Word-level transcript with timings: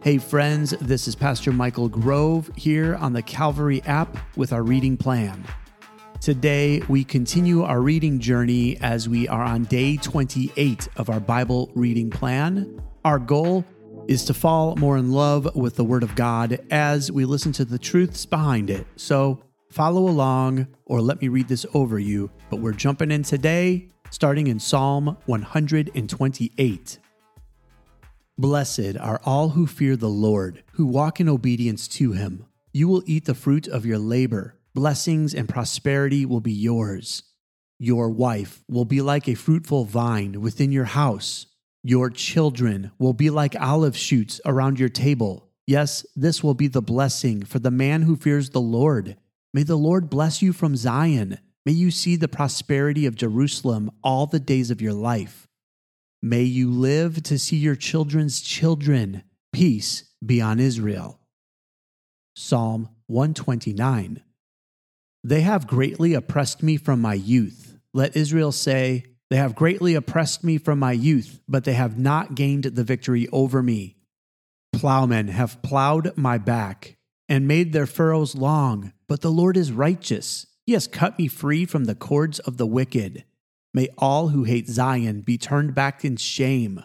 Hey, 0.00 0.18
friends, 0.18 0.70
this 0.80 1.08
is 1.08 1.16
Pastor 1.16 1.50
Michael 1.50 1.88
Grove 1.88 2.52
here 2.54 2.94
on 2.94 3.12
the 3.12 3.20
Calvary 3.20 3.82
app 3.82 4.16
with 4.36 4.52
our 4.52 4.62
reading 4.62 4.96
plan. 4.96 5.44
Today, 6.20 6.80
we 6.88 7.02
continue 7.02 7.64
our 7.64 7.80
reading 7.80 8.20
journey 8.20 8.76
as 8.80 9.08
we 9.08 9.26
are 9.26 9.42
on 9.42 9.64
day 9.64 9.96
28 9.96 10.86
of 10.98 11.10
our 11.10 11.18
Bible 11.18 11.72
reading 11.74 12.10
plan. 12.10 12.80
Our 13.04 13.18
goal 13.18 13.64
is 14.06 14.24
to 14.26 14.34
fall 14.34 14.76
more 14.76 14.96
in 14.96 15.10
love 15.10 15.52
with 15.56 15.74
the 15.74 15.84
Word 15.84 16.04
of 16.04 16.14
God 16.14 16.60
as 16.70 17.10
we 17.10 17.24
listen 17.24 17.50
to 17.54 17.64
the 17.64 17.78
truths 17.78 18.24
behind 18.24 18.70
it. 18.70 18.86
So, 18.94 19.42
follow 19.68 20.08
along 20.08 20.68
or 20.86 21.00
let 21.00 21.20
me 21.20 21.26
read 21.26 21.48
this 21.48 21.66
over 21.74 21.98
you. 21.98 22.30
But 22.50 22.60
we're 22.60 22.72
jumping 22.72 23.10
in 23.10 23.24
today, 23.24 23.88
starting 24.10 24.46
in 24.46 24.60
Psalm 24.60 25.16
128. 25.26 26.98
Blessed 28.40 28.96
are 29.00 29.20
all 29.24 29.48
who 29.48 29.66
fear 29.66 29.96
the 29.96 30.08
Lord, 30.08 30.62
who 30.74 30.86
walk 30.86 31.18
in 31.18 31.28
obedience 31.28 31.88
to 31.88 32.12
him. 32.12 32.46
You 32.72 32.86
will 32.86 33.02
eat 33.04 33.24
the 33.24 33.34
fruit 33.34 33.66
of 33.66 33.84
your 33.84 33.98
labor 33.98 34.54
blessings 34.78 35.34
and 35.34 35.48
prosperity 35.48 36.24
will 36.24 36.40
be 36.40 36.52
yours. 36.52 37.24
Your 37.80 38.10
wife 38.10 38.62
will 38.68 38.84
be 38.84 39.00
like 39.00 39.28
a 39.28 39.34
fruitful 39.34 39.86
vine 39.86 40.40
within 40.40 40.70
your 40.70 40.84
house. 40.84 41.46
Your 41.82 42.10
children 42.10 42.92
will 42.96 43.12
be 43.12 43.28
like 43.28 43.60
olive 43.60 43.96
shoots 43.96 44.40
around 44.46 44.78
your 44.78 44.88
table. 44.88 45.48
Yes, 45.66 46.06
this 46.14 46.44
will 46.44 46.54
be 46.54 46.68
the 46.68 46.80
blessing 46.80 47.42
for 47.42 47.58
the 47.58 47.72
man 47.72 48.02
who 48.02 48.14
fears 48.14 48.50
the 48.50 48.60
Lord. 48.60 49.16
May 49.52 49.64
the 49.64 49.74
Lord 49.74 50.08
bless 50.08 50.42
you 50.42 50.52
from 50.52 50.76
Zion. 50.76 51.38
May 51.66 51.72
you 51.72 51.90
see 51.90 52.14
the 52.14 52.28
prosperity 52.28 53.04
of 53.04 53.16
Jerusalem 53.16 53.90
all 54.04 54.26
the 54.26 54.38
days 54.38 54.70
of 54.70 54.80
your 54.80 54.94
life. 54.94 55.47
May 56.22 56.42
you 56.42 56.70
live 56.70 57.22
to 57.24 57.38
see 57.38 57.56
your 57.56 57.76
children's 57.76 58.40
children. 58.40 59.22
Peace 59.52 60.12
be 60.24 60.40
on 60.40 60.58
Israel. 60.58 61.20
Psalm 62.34 62.88
129. 63.06 64.22
They 65.22 65.40
have 65.42 65.68
greatly 65.68 66.14
oppressed 66.14 66.60
me 66.60 66.76
from 66.76 67.00
my 67.00 67.14
youth. 67.14 67.78
Let 67.94 68.16
Israel 68.16 68.50
say, 68.50 69.04
They 69.30 69.36
have 69.36 69.54
greatly 69.54 69.94
oppressed 69.94 70.42
me 70.42 70.58
from 70.58 70.80
my 70.80 70.92
youth, 70.92 71.40
but 71.48 71.62
they 71.62 71.74
have 71.74 71.98
not 71.98 72.34
gained 72.34 72.64
the 72.64 72.84
victory 72.84 73.28
over 73.32 73.62
me. 73.62 73.96
Plowmen 74.72 75.28
have 75.28 75.62
plowed 75.62 76.16
my 76.16 76.36
back 76.36 76.96
and 77.28 77.46
made 77.46 77.72
their 77.72 77.86
furrows 77.86 78.34
long, 78.34 78.92
but 79.06 79.20
the 79.20 79.30
Lord 79.30 79.56
is 79.56 79.70
righteous. 79.70 80.46
He 80.66 80.72
has 80.72 80.88
cut 80.88 81.16
me 81.16 81.28
free 81.28 81.64
from 81.64 81.84
the 81.84 81.94
cords 81.94 82.40
of 82.40 82.56
the 82.56 82.66
wicked. 82.66 83.24
May 83.78 83.90
all 83.96 84.30
who 84.30 84.42
hate 84.42 84.66
Zion 84.66 85.20
be 85.20 85.38
turned 85.38 85.72
back 85.72 86.04
in 86.04 86.16
shame. 86.16 86.82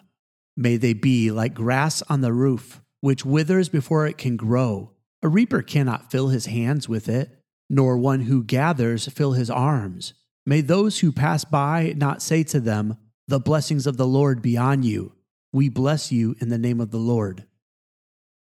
May 0.56 0.76
they 0.76 0.92
be 0.92 1.32
like 1.32 1.52
grass 1.52 2.02
on 2.02 2.20
the 2.20 2.32
roof, 2.32 2.82
which 3.00 3.24
withers 3.26 3.68
before 3.68 4.06
it 4.06 4.16
can 4.16 4.36
grow. 4.36 4.92
A 5.20 5.28
reaper 5.28 5.60
cannot 5.60 6.12
fill 6.12 6.28
his 6.28 6.46
hands 6.46 6.88
with 6.88 7.08
it 7.08 7.36
nor 7.68 7.98
one 7.98 8.20
who 8.20 8.44
gathers 8.44 9.08
fill 9.08 9.32
his 9.32 9.50
arms. 9.50 10.14
May 10.46 10.60
those 10.60 11.00
who 11.00 11.10
pass 11.10 11.44
by 11.44 11.94
not 11.96 12.22
say 12.22 12.44
to 12.44 12.60
them, 12.60 12.96
The 13.26 13.40
blessings 13.40 13.88
of 13.88 13.96
the 13.96 14.06
Lord 14.06 14.40
be 14.40 14.56
on 14.56 14.84
you. 14.84 15.14
We 15.52 15.68
bless 15.68 16.12
you 16.12 16.36
in 16.40 16.48
the 16.48 16.58
name 16.58 16.80
of 16.80 16.92
the 16.92 16.98
Lord. 16.98 17.44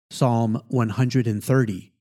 Psalm 0.09 0.61
130 0.67 1.93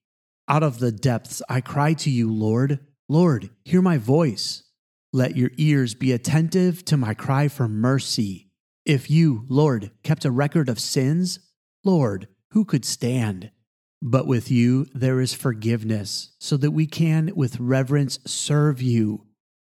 Out 0.49 0.63
of 0.65 0.81
the 0.81 0.91
depths 0.91 1.43
I 1.49 1.61
cry 1.61 1.93
to 1.93 2.11
you, 2.11 2.29
Lord. 2.29 2.81
Lord, 3.09 3.51
hear 3.65 3.81
my 3.81 3.99
voice. 3.99 4.65
Let 5.13 5.37
your 5.37 5.51
ears 5.57 5.95
be 5.95 6.13
attentive 6.13 6.85
to 6.85 6.97
my 6.97 7.15
cry 7.15 7.49
for 7.49 7.67
mercy. 7.67 8.49
If 8.85 9.11
you, 9.11 9.45
Lord, 9.49 9.91
kept 10.05 10.25
a 10.25 10.31
record 10.31 10.69
of 10.69 10.79
sins, 10.79 11.41
Lord, 11.85 12.29
who 12.53 12.65
could 12.65 12.85
stand? 12.85 13.51
But 14.01 14.29
with 14.29 14.53
you 14.53 14.87
there 14.95 15.21
is 15.21 15.35
forgiveness, 15.35 16.31
so 16.39 16.57
that 16.59 16.71
we 16.71 16.87
can 16.87 17.33
with 17.35 17.59
reverence 17.59 18.21
serve 18.25 18.81
you. 18.81 19.27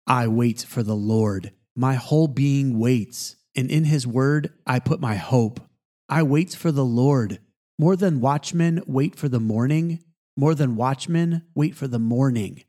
I 0.05 0.27
wait 0.27 0.61
for 0.61 0.83
the 0.83 0.95
Lord. 0.97 1.53
My 1.77 1.93
whole 1.93 2.27
being 2.27 2.77
waits, 2.77 3.37
and 3.55 3.71
in 3.71 3.85
his 3.85 4.05
word 4.05 4.51
I 4.67 4.79
put 4.79 4.99
my 4.99 5.15
hope. 5.15 5.61
I 6.09 6.23
wait 6.23 6.53
for 6.53 6.73
the 6.73 6.85
Lord. 6.85 7.39
More 7.79 7.95
than 7.95 8.19
watchmen 8.19 8.83
wait 8.85 9.15
for 9.15 9.29
the 9.29 9.39
morning, 9.39 10.03
more 10.35 10.55
than 10.55 10.75
watchmen 10.75 11.43
wait 11.55 11.73
for 11.73 11.87
the 11.87 11.99
morning. 11.99 12.63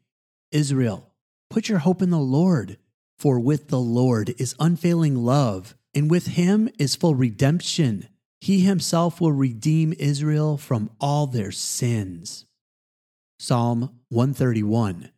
Israel, 0.52 1.11
put 1.52 1.68
your 1.68 1.80
hope 1.80 2.00
in 2.00 2.08
the 2.08 2.18
Lord, 2.18 2.78
for 3.18 3.38
with 3.38 3.68
the 3.68 3.78
Lord 3.78 4.34
is 4.38 4.56
unfailing 4.58 5.16
love, 5.16 5.76
and 5.94 6.10
with 6.10 6.28
him 6.28 6.70
is 6.78 6.96
full 6.96 7.14
redemption. 7.14 8.08
He 8.40 8.60
himself 8.60 9.20
will 9.20 9.32
redeem 9.32 9.92
Israel 9.98 10.56
from 10.56 10.88
all 10.98 11.26
their 11.26 11.52
sins. 11.52 12.46
Psalm 13.38 14.00
131 14.08 15.10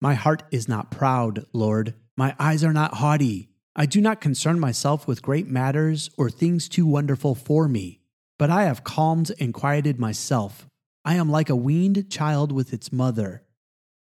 My 0.00 0.14
heart 0.14 0.44
is 0.50 0.66
not 0.68 0.90
proud, 0.90 1.44
Lord. 1.52 1.92
My 2.16 2.34
eyes 2.38 2.64
are 2.64 2.72
not 2.72 2.94
haughty. 2.94 3.50
I 3.76 3.84
do 3.84 4.00
not 4.00 4.22
concern 4.22 4.58
myself 4.58 5.06
with 5.06 5.20
great 5.20 5.48
matters 5.48 6.08
or 6.16 6.30
things 6.30 6.66
too 6.66 6.86
wonderful 6.86 7.34
for 7.34 7.68
me, 7.68 8.00
but 8.38 8.48
I 8.48 8.64
have 8.64 8.84
calmed 8.84 9.32
and 9.38 9.52
quieted 9.52 10.00
myself. 10.00 10.66
I 11.04 11.16
am 11.16 11.28
like 11.28 11.50
a 11.50 11.56
weaned 11.56 12.08
child 12.08 12.52
with 12.52 12.72
its 12.72 12.90
mother. 12.90 13.42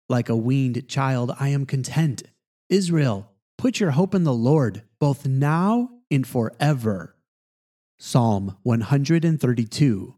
Like 0.09 0.29
a 0.29 0.35
weaned 0.35 0.87
child, 0.87 1.35
I 1.39 1.49
am 1.49 1.65
content. 1.65 2.23
Israel, 2.69 3.31
put 3.57 3.79
your 3.79 3.91
hope 3.91 4.15
in 4.15 4.23
the 4.23 4.33
Lord, 4.33 4.83
both 4.99 5.25
now 5.25 5.89
and 6.09 6.25
forever. 6.25 7.15
Psalm 7.99 8.57
132 8.63 10.15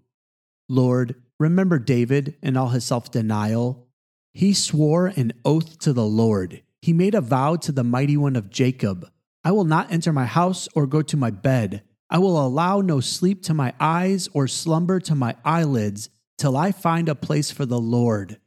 Lord, 0.67 1.15
remember 1.39 1.79
David 1.79 2.35
and 2.43 2.57
all 2.57 2.69
his 2.69 2.83
self 2.83 3.09
denial. 3.09 3.87
He 4.33 4.53
swore 4.53 5.07
an 5.07 5.33
oath 5.43 5.79
to 5.79 5.93
the 5.93 6.05
Lord. 6.05 6.61
He 6.81 6.93
made 6.93 7.15
a 7.15 7.21
vow 7.21 7.55
to 7.57 7.71
the 7.71 7.83
mighty 7.83 8.15
one 8.15 8.35
of 8.35 8.49
Jacob 8.49 9.09
I 9.43 9.51
will 9.51 9.63
not 9.63 9.91
enter 9.91 10.11
my 10.11 10.25
house 10.25 10.67
or 10.75 10.85
go 10.85 11.01
to 11.01 11.17
my 11.17 11.31
bed. 11.31 11.83
I 12.09 12.17
will 12.17 12.45
allow 12.45 12.81
no 12.81 12.99
sleep 12.99 13.43
to 13.43 13.53
my 13.53 13.73
eyes 13.79 14.27
or 14.33 14.47
slumber 14.47 14.99
to 15.01 15.15
my 15.15 15.35
eyelids 15.45 16.09
till 16.37 16.57
I 16.57 16.71
find 16.71 17.07
a 17.07 17.15
place 17.15 17.51
for 17.51 17.65
the 17.65 17.79
Lord, 17.79 18.39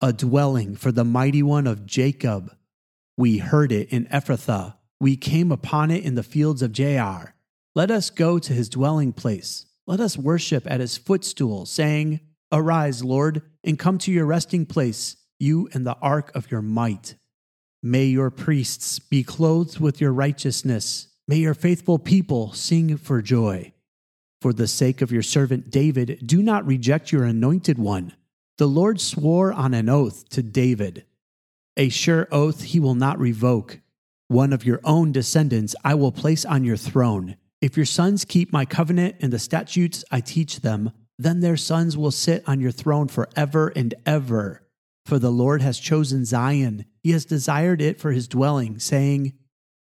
a 0.00 0.12
dwelling 0.12 0.76
for 0.76 0.92
the 0.92 1.04
mighty 1.04 1.42
one 1.42 1.66
of 1.66 1.86
Jacob. 1.86 2.54
We 3.16 3.38
heard 3.38 3.72
it 3.72 3.88
in 3.90 4.06
Ephrathah. 4.06 4.74
We 5.00 5.16
came 5.16 5.50
upon 5.50 5.90
it 5.90 6.04
in 6.04 6.14
the 6.14 6.22
fields 6.22 6.62
of 6.62 6.72
Jaar. 6.72 7.32
Let 7.74 7.90
us 7.90 8.10
go 8.10 8.38
to 8.38 8.52
his 8.52 8.68
dwelling 8.68 9.12
place. 9.12 9.66
Let 9.86 10.00
us 10.00 10.18
worship 10.18 10.70
at 10.70 10.80
his 10.80 10.96
footstool, 10.96 11.66
saying, 11.66 12.20
Arise, 12.52 13.04
Lord, 13.04 13.42
and 13.64 13.78
come 13.78 13.98
to 13.98 14.12
your 14.12 14.26
resting 14.26 14.66
place, 14.66 15.16
you 15.38 15.68
and 15.72 15.86
the 15.86 15.96
ark 16.00 16.30
of 16.34 16.50
your 16.50 16.62
might. 16.62 17.16
May 17.82 18.06
your 18.06 18.30
priests 18.30 18.98
be 18.98 19.22
clothed 19.22 19.78
with 19.78 20.00
your 20.00 20.12
righteousness. 20.12 21.08
May 21.28 21.36
your 21.36 21.54
faithful 21.54 21.98
people 21.98 22.52
sing 22.52 22.96
for 22.96 23.20
joy. 23.22 23.72
For 24.40 24.52
the 24.52 24.66
sake 24.66 25.02
of 25.02 25.12
your 25.12 25.22
servant 25.22 25.70
David, 25.70 26.20
do 26.24 26.42
not 26.42 26.66
reject 26.66 27.12
your 27.12 27.24
anointed 27.24 27.78
one. 27.78 28.12
The 28.58 28.66
Lord 28.66 29.00
swore 29.00 29.52
on 29.52 29.74
an 29.74 29.90
oath 29.90 30.28
to 30.30 30.42
David. 30.42 31.04
A 31.76 31.90
sure 31.90 32.26
oath 32.32 32.62
he 32.62 32.80
will 32.80 32.94
not 32.94 33.18
revoke. 33.18 33.80
One 34.28 34.52
of 34.52 34.64
your 34.64 34.80
own 34.82 35.12
descendants 35.12 35.74
I 35.84 35.94
will 35.94 36.10
place 36.10 36.44
on 36.46 36.64
your 36.64 36.78
throne. 36.78 37.36
If 37.60 37.76
your 37.76 37.84
sons 37.84 38.24
keep 38.24 38.52
my 38.52 38.64
covenant 38.64 39.16
and 39.20 39.30
the 39.30 39.38
statutes 39.38 40.04
I 40.10 40.20
teach 40.20 40.60
them, 40.60 40.92
then 41.18 41.40
their 41.40 41.58
sons 41.58 41.98
will 41.98 42.10
sit 42.10 42.44
on 42.46 42.60
your 42.60 42.70
throne 42.70 43.08
forever 43.08 43.72
and 43.76 43.94
ever. 44.06 44.62
For 45.04 45.18
the 45.18 45.30
Lord 45.30 45.60
has 45.60 45.78
chosen 45.78 46.24
Zion, 46.24 46.86
he 47.02 47.12
has 47.12 47.24
desired 47.24 47.82
it 47.82 48.00
for 48.00 48.12
his 48.12 48.26
dwelling, 48.26 48.78
saying, 48.78 49.34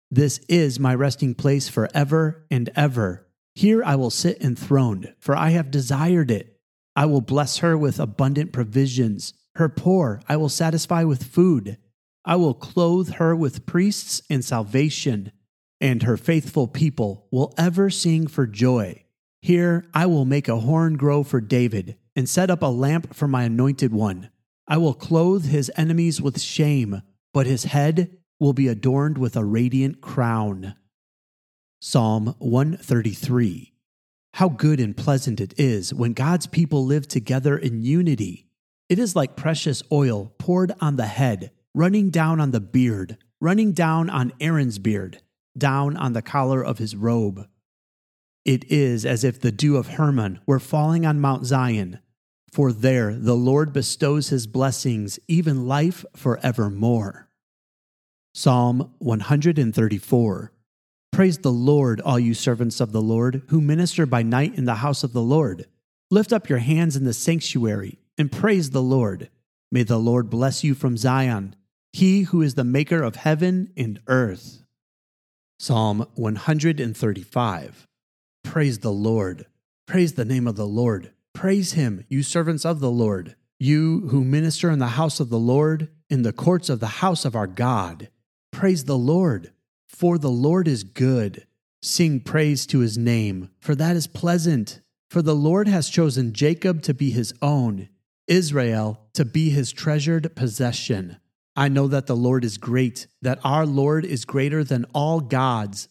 This 0.10 0.40
is 0.50 0.80
my 0.80 0.96
resting 0.96 1.36
place 1.36 1.70
forever 1.70 2.46
and 2.50 2.70
ever. 2.76 3.28
Here 3.56 3.84
I 3.84 3.96
will 3.96 4.10
sit 4.10 4.42
enthroned, 4.42 5.14
for 5.20 5.36
I 5.36 5.50
have 5.50 5.72
desired 5.72 6.32
it. 6.32 6.53
I 6.96 7.06
will 7.06 7.22
bless 7.22 7.58
her 7.58 7.78
with 7.78 8.00
abundant 8.00 8.52
provisions. 8.52 9.34
Her 9.56 9.70
poor 9.70 10.22
I 10.28 10.38
will 10.38 10.50
satisfy 10.50 11.04
with 11.04 11.24
food. 11.24 11.78
I 12.26 12.36
will 12.36 12.54
clothe 12.54 13.14
her 13.14 13.36
with 13.36 13.66
priests 13.66 14.22
and 14.30 14.44
salvation 14.44 15.32
and 15.84 16.04
her 16.04 16.16
faithful 16.16 16.66
people 16.66 17.28
will 17.30 17.54
ever 17.58 17.90
sing 17.90 18.26
for 18.26 18.48
joy. 18.48 19.04
Here 19.42 19.84
I 19.94 20.06
will 20.06 20.24
make 20.24 20.48
a 20.48 20.62
horn 20.62 20.96
grow 20.96 21.24
for 21.24 21.42
David, 21.42 21.98
and 22.16 22.30
set 22.30 22.50
up 22.50 22.62
a 22.62 22.68
lamp 22.68 23.14
for 23.14 23.28
my 23.28 23.44
anointed 23.44 23.92
one. 23.92 24.30
I 24.66 24.78
will 24.78 24.94
clothe 24.94 25.48
his 25.48 25.70
enemies 25.76 26.22
with 26.22 26.40
shame, 26.40 27.02
but 27.34 27.48
his 27.48 27.66
head 27.66 28.18
will 28.40 28.54
be 28.54 28.70
adorned 28.70 29.18
with 29.18 29.36
a 29.36 29.44
radiant 29.44 30.00
crown. 30.00 30.76
Psalm 31.82 32.36
133 32.40 33.73
How 34.34 34.50
good 34.50 34.80
and 34.80 34.98
pleasant 34.98 35.40
it 35.40 35.54
is 35.60 35.94
when 35.94 36.14
God's 36.14 36.48
people 36.48 36.86
live 36.86 37.08
together 37.08 37.58
in 37.58 37.84
unity. 37.84 38.48
It 38.90 39.00
is 39.00 39.16
like 39.16 39.36
precious 39.36 39.84
oil 39.92 40.34
poured 40.38 40.74
on 40.82 40.96
the 40.96 41.06
head, 41.06 41.52
running 41.74 42.10
down 42.10 42.40
on 42.40 42.52
the 42.52 42.60
beard, 42.60 43.18
running 43.40 43.74
down 43.74 44.10
on 44.10 44.34
Aaron's 44.40 44.80
beard 44.80 45.22
down 45.58 45.96
on 45.98 46.14
the 46.14 46.22
collar 46.22 46.64
of 46.64 46.78
his 46.78 46.96
robe. 46.96 47.48
It 48.46 48.70
is 48.72 49.06
as 49.06 49.24
if 49.24 49.40
the 49.40 49.52
dew 49.52 49.78
of 49.78 49.88
Hermon 49.88 50.40
were 50.46 50.60
falling 50.60 51.06
on 51.06 51.22
Mount 51.22 51.46
Zion. 51.46 52.00
For 52.52 52.72
there 52.72 53.16
the 53.16 53.36
Lord 53.36 53.74
bestows 53.74 54.30
his 54.30 54.48
blessings, 54.48 55.20
even 55.28 55.68
life 55.68 56.06
forevermore. 56.16 57.30
Psalm 58.34 58.94
134 59.00 60.52
Praise 61.14 61.38
the 61.38 61.52
Lord, 61.52 62.02
all 62.02 62.18
you 62.18 62.34
servants 62.34 62.80
of 62.82 62.92
the 62.92 63.00
Lord, 63.02 63.44
who 63.50 63.62
minister 63.62 64.08
by 64.08 64.24
night 64.24 64.56
in 64.56 64.66
the 64.66 64.74
house 64.74 65.04
of 65.04 65.14
the 65.14 65.22
Lord. 65.22 65.68
Lift 66.10 66.34
up 66.34 66.50
your 66.50 66.58
hands 66.58 66.96
in 66.96 67.04
the 67.04 67.14
sanctuary 67.14 68.00
and 68.18 68.32
praise 68.32 68.72
the 68.72 68.82
Lord. 68.82 69.30
May 69.72 69.84
the 69.84 70.00
Lord 70.00 70.32
bless 70.32 70.64
you 70.64 70.74
from 70.74 70.98
Zion, 70.98 71.56
he 71.92 72.24
who 72.24 72.42
is 72.42 72.56
the 72.56 72.64
maker 72.64 73.04
of 73.04 73.16
heaven 73.16 73.72
and 73.78 74.00
earth. 74.08 74.64
Psalm 75.60 76.08
135 76.16 77.88
Praise 78.44 78.80
the 78.80 78.92
Lord. 78.92 79.46
Praise 79.86 80.14
the 80.14 80.26
name 80.26 80.48
of 80.48 80.56
the 80.56 80.66
Lord. 80.66 81.12
Praise 81.36 81.74
him, 81.74 82.06
you 82.10 82.24
servants 82.24 82.66
of 82.66 82.80
the 82.80 82.90
Lord, 82.90 83.36
you 83.60 84.08
who 84.08 84.24
minister 84.24 84.72
in 84.72 84.80
the 84.80 84.88
house 84.88 85.20
of 85.20 85.30
the 85.30 85.38
Lord, 85.38 85.90
in 86.10 86.24
the 86.24 86.34
courts 86.34 86.70
of 86.70 86.80
the 86.80 86.88
house 86.88 87.24
of 87.24 87.36
our 87.36 87.46
God. 87.46 88.10
Praise 88.52 88.86
the 88.86 88.98
Lord. 88.98 89.52
For 89.94 90.18
the 90.18 90.32
Lord 90.32 90.68
is 90.68 90.84
good. 90.84 91.46
Sing 91.84 92.20
praise 92.20 92.66
to 92.66 92.80
his 92.80 92.98
name, 92.98 93.52
for 93.60 93.76
that 93.76 93.96
is 93.96 94.08
pleasant. 94.08 94.82
For 95.12 95.22
the 95.22 95.36
Lord 95.36 95.68
has 95.68 95.88
chosen 95.88 96.34
Jacob 96.34 96.82
to 96.82 96.96
be 96.96 97.12
his 97.12 97.32
own, 97.44 97.90
Israel 98.28 99.00
to 99.14 99.24
be 99.24 99.52
his 99.52 99.72
treasured 99.72 100.36
possession. 100.36 101.18
I 101.56 101.70
know 101.70 101.88
that 101.88 102.08
the 102.08 102.16
Lord 102.16 102.44
is 102.44 102.58
great, 102.58 103.06
that 103.22 103.40
our 103.44 103.68
Lord 103.68 104.04
is 104.04 104.26
greater 104.26 104.64
than 104.64 104.88
all 104.96 105.20
gods. 105.20 105.88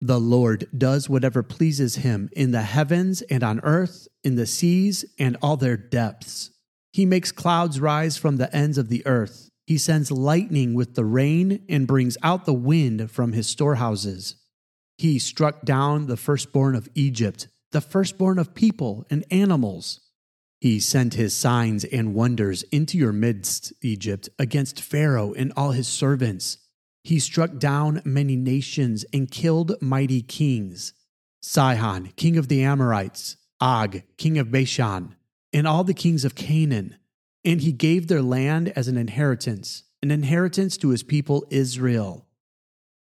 The 0.00 0.18
Lord 0.18 0.66
does 0.76 1.08
whatever 1.08 1.44
pleases 1.44 1.94
him 1.94 2.30
in 2.32 2.50
the 2.50 2.62
heavens 2.62 3.22
and 3.22 3.44
on 3.44 3.60
earth, 3.60 4.08
in 4.24 4.34
the 4.34 4.46
seas 4.46 5.04
and 5.16 5.36
all 5.40 5.56
their 5.56 5.76
depths. 5.76 6.50
He 6.92 7.06
makes 7.06 7.30
clouds 7.30 7.78
rise 7.78 8.16
from 8.16 8.36
the 8.36 8.54
ends 8.54 8.78
of 8.78 8.88
the 8.88 9.06
earth. 9.06 9.48
He 9.66 9.78
sends 9.78 10.10
lightning 10.10 10.74
with 10.74 10.94
the 10.94 11.04
rain 11.04 11.64
and 11.68 11.86
brings 11.86 12.18
out 12.22 12.44
the 12.44 12.52
wind 12.52 13.10
from 13.10 13.32
his 13.32 13.46
storehouses. 13.46 14.36
He 14.98 15.18
struck 15.18 15.64
down 15.64 16.06
the 16.06 16.16
firstborn 16.16 16.74
of 16.74 16.88
Egypt, 16.94 17.48
the 17.72 17.80
firstborn 17.80 18.38
of 18.38 18.54
people 18.54 19.06
and 19.10 19.24
animals. 19.30 20.00
He 20.60 20.80
sent 20.80 21.14
his 21.14 21.34
signs 21.34 21.84
and 21.84 22.14
wonders 22.14 22.62
into 22.64 22.98
your 22.98 23.12
midst, 23.12 23.72
Egypt, 23.82 24.28
against 24.38 24.80
Pharaoh 24.80 25.32
and 25.32 25.52
all 25.56 25.72
his 25.72 25.88
servants. 25.88 26.58
He 27.02 27.18
struck 27.18 27.58
down 27.58 28.02
many 28.04 28.36
nations 28.36 29.04
and 29.12 29.30
killed 29.30 29.80
mighty 29.80 30.22
kings 30.22 30.92
Sihon, 31.42 32.12
king 32.16 32.38
of 32.38 32.48
the 32.48 32.62
Amorites, 32.62 33.36
Og, 33.60 34.02
king 34.16 34.38
of 34.38 34.50
Bashan, 34.50 35.14
and 35.52 35.66
all 35.66 35.84
the 35.84 35.92
kings 35.92 36.24
of 36.24 36.34
Canaan 36.34 36.96
and 37.44 37.60
he 37.60 37.72
gave 37.72 38.08
their 38.08 38.22
land 38.22 38.72
as 38.74 38.88
an 38.88 38.96
inheritance, 38.96 39.84
an 40.02 40.10
inheritance 40.10 40.76
to 40.78 40.88
his 40.88 41.02
people 41.02 41.46
Israel. 41.50 42.26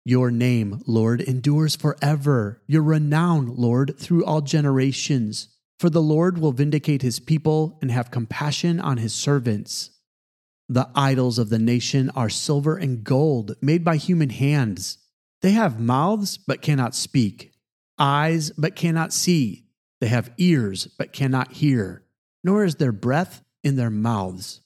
Your 0.04 0.31
name, 0.31 0.82
Lord, 0.87 1.20
endures 1.20 1.76
forever, 1.76 2.62
your 2.66 2.82
renown, 2.82 3.54
Lord, 3.56 3.98
through 3.98 4.25
all 4.25 4.40
generations. 4.40 5.48
For 5.78 5.90
the 5.90 6.02
Lord 6.02 6.38
will 6.38 6.52
vindicate 6.52 7.02
his 7.02 7.20
people 7.20 7.78
and 7.82 7.90
have 7.90 8.10
compassion 8.10 8.81
on 8.81 8.96
his 8.96 9.14
servants. 9.14 9.90
The 10.69 10.88
idols 10.94 11.38
of 11.38 11.50
the 11.50 11.58
nation 11.58 12.10
are 12.10 12.31
silver 12.31 12.76
and 12.76 13.04
gold, 13.04 13.56
made 13.60 13.84
by 13.84 13.96
human 13.96 14.31
hands. 14.31 14.98
They 15.42 15.52
have 15.52 15.81
mouths, 15.81 16.38
but 16.38 16.62
cannot 16.62 16.94
speak, 16.94 17.52
eyes, 17.98 18.50
but 18.56 18.76
cannot 18.76 19.12
see. 19.12 19.66
They 20.00 20.08
have 20.08 20.32
ears, 20.38 20.87
but 20.87 21.12
cannot 21.12 21.52
hear, 21.52 22.04
nor 22.44 22.64
is 22.64 22.76
there 22.76 22.92
breath 22.92 23.42
in 23.62 23.77
their 23.77 23.91
mouths. 23.91 24.61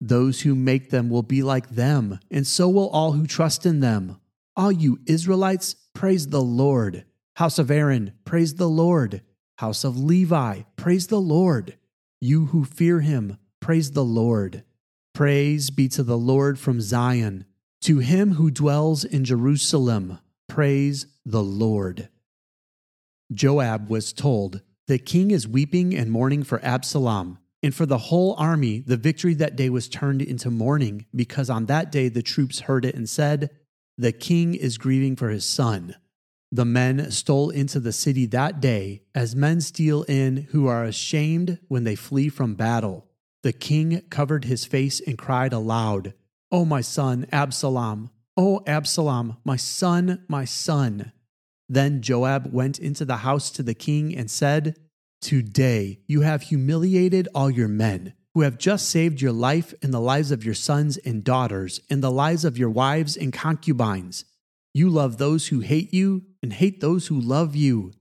Those 0.00 0.42
who 0.42 0.54
make 0.54 0.90
them 0.90 1.08
will 1.08 1.22
be 1.22 1.42
like 1.42 1.70
them, 1.70 2.18
and 2.30 2.46
so 2.46 2.68
will 2.68 2.88
all 2.90 3.12
who 3.12 3.26
trust 3.26 3.64
in 3.64 3.80
them. 3.80 4.20
All 4.56 4.70
you 4.70 5.00
Israelites, 5.06 5.76
praise 5.94 6.28
the 6.28 6.42
Lord. 6.42 7.04
House 7.36 7.58
of 7.58 7.70
Aaron, 7.70 8.12
praise 8.24 8.54
the 8.54 8.68
Lord. 8.68 9.22
House 9.58 9.84
of 9.84 9.98
Levi, 9.98 10.62
praise 10.76 11.06
the 11.06 11.20
Lord. 11.20 11.76
You 12.20 12.46
who 12.46 12.64
fear 12.64 13.00
him, 13.00 13.38
praise 13.60 13.92
the 13.92 14.04
Lord. 14.04 14.64
Praise 15.14 15.70
be 15.70 15.88
to 15.88 16.02
the 16.02 16.18
Lord 16.18 16.58
from 16.58 16.80
Zion. 16.80 17.46
To 17.82 17.98
him 17.98 18.32
who 18.32 18.50
dwells 18.50 19.04
in 19.04 19.24
Jerusalem, 19.24 20.18
praise 20.48 21.06
the 21.24 21.42
Lord. 21.42 22.08
Joab 23.32 23.88
was 23.88 24.12
told, 24.12 24.62
The 24.86 24.98
king 24.98 25.30
is 25.30 25.48
weeping 25.48 25.94
and 25.94 26.10
mourning 26.10 26.42
for 26.42 26.64
Absalom. 26.64 27.38
And 27.64 27.74
for 27.74 27.86
the 27.86 27.96
whole 27.96 28.34
army, 28.36 28.80
the 28.80 28.98
victory 28.98 29.32
that 29.36 29.56
day 29.56 29.70
was 29.70 29.88
turned 29.88 30.20
into 30.20 30.50
mourning, 30.50 31.06
because 31.16 31.48
on 31.48 31.64
that 31.64 31.90
day 31.90 32.10
the 32.10 32.20
troops 32.20 32.60
heard 32.60 32.84
it 32.84 32.94
and 32.94 33.08
said, 33.08 33.48
The 33.96 34.12
king 34.12 34.54
is 34.54 34.76
grieving 34.76 35.16
for 35.16 35.30
his 35.30 35.46
son. 35.46 35.96
The 36.52 36.66
men 36.66 37.10
stole 37.10 37.48
into 37.48 37.80
the 37.80 37.90
city 37.90 38.26
that 38.26 38.60
day, 38.60 39.04
as 39.14 39.34
men 39.34 39.62
steal 39.62 40.02
in 40.02 40.48
who 40.50 40.66
are 40.66 40.84
ashamed 40.84 41.58
when 41.68 41.84
they 41.84 41.96
flee 41.96 42.28
from 42.28 42.54
battle. 42.54 43.06
The 43.42 43.54
king 43.54 44.02
covered 44.10 44.44
his 44.44 44.66
face 44.66 45.00
and 45.00 45.16
cried 45.16 45.54
aloud, 45.54 46.12
O 46.52 46.66
my 46.66 46.82
son, 46.82 47.26
Absalom! 47.32 48.10
O 48.36 48.62
Absalom, 48.66 49.38
my 49.42 49.56
son, 49.56 50.22
my 50.28 50.44
son! 50.44 51.12
Then 51.70 52.02
Joab 52.02 52.52
went 52.52 52.78
into 52.78 53.06
the 53.06 53.18
house 53.24 53.50
to 53.52 53.62
the 53.62 53.72
king 53.72 54.14
and 54.14 54.30
said, 54.30 54.76
Today 55.24 56.00
you 56.06 56.20
have 56.20 56.42
humiliated 56.42 57.28
all 57.34 57.50
your 57.50 57.66
men 57.66 58.12
who 58.34 58.42
have 58.42 58.58
just 58.58 58.90
saved 58.90 59.22
your 59.22 59.32
life 59.32 59.72
and 59.82 59.90
the 59.90 59.98
lives 59.98 60.30
of 60.30 60.44
your 60.44 60.52
sons 60.52 60.98
and 60.98 61.24
daughters 61.24 61.80
and 61.88 62.02
the 62.02 62.10
lives 62.10 62.44
of 62.44 62.58
your 62.58 62.68
wives 62.68 63.16
and 63.16 63.32
concubines. 63.32 64.26
You 64.74 64.90
love 64.90 65.16
those 65.16 65.46
who 65.46 65.60
hate 65.60 65.94
you 65.94 66.24
and 66.42 66.52
hate 66.52 66.82
those 66.82 67.06
who 67.06 67.18
love 67.18 67.56
you. 67.56 67.92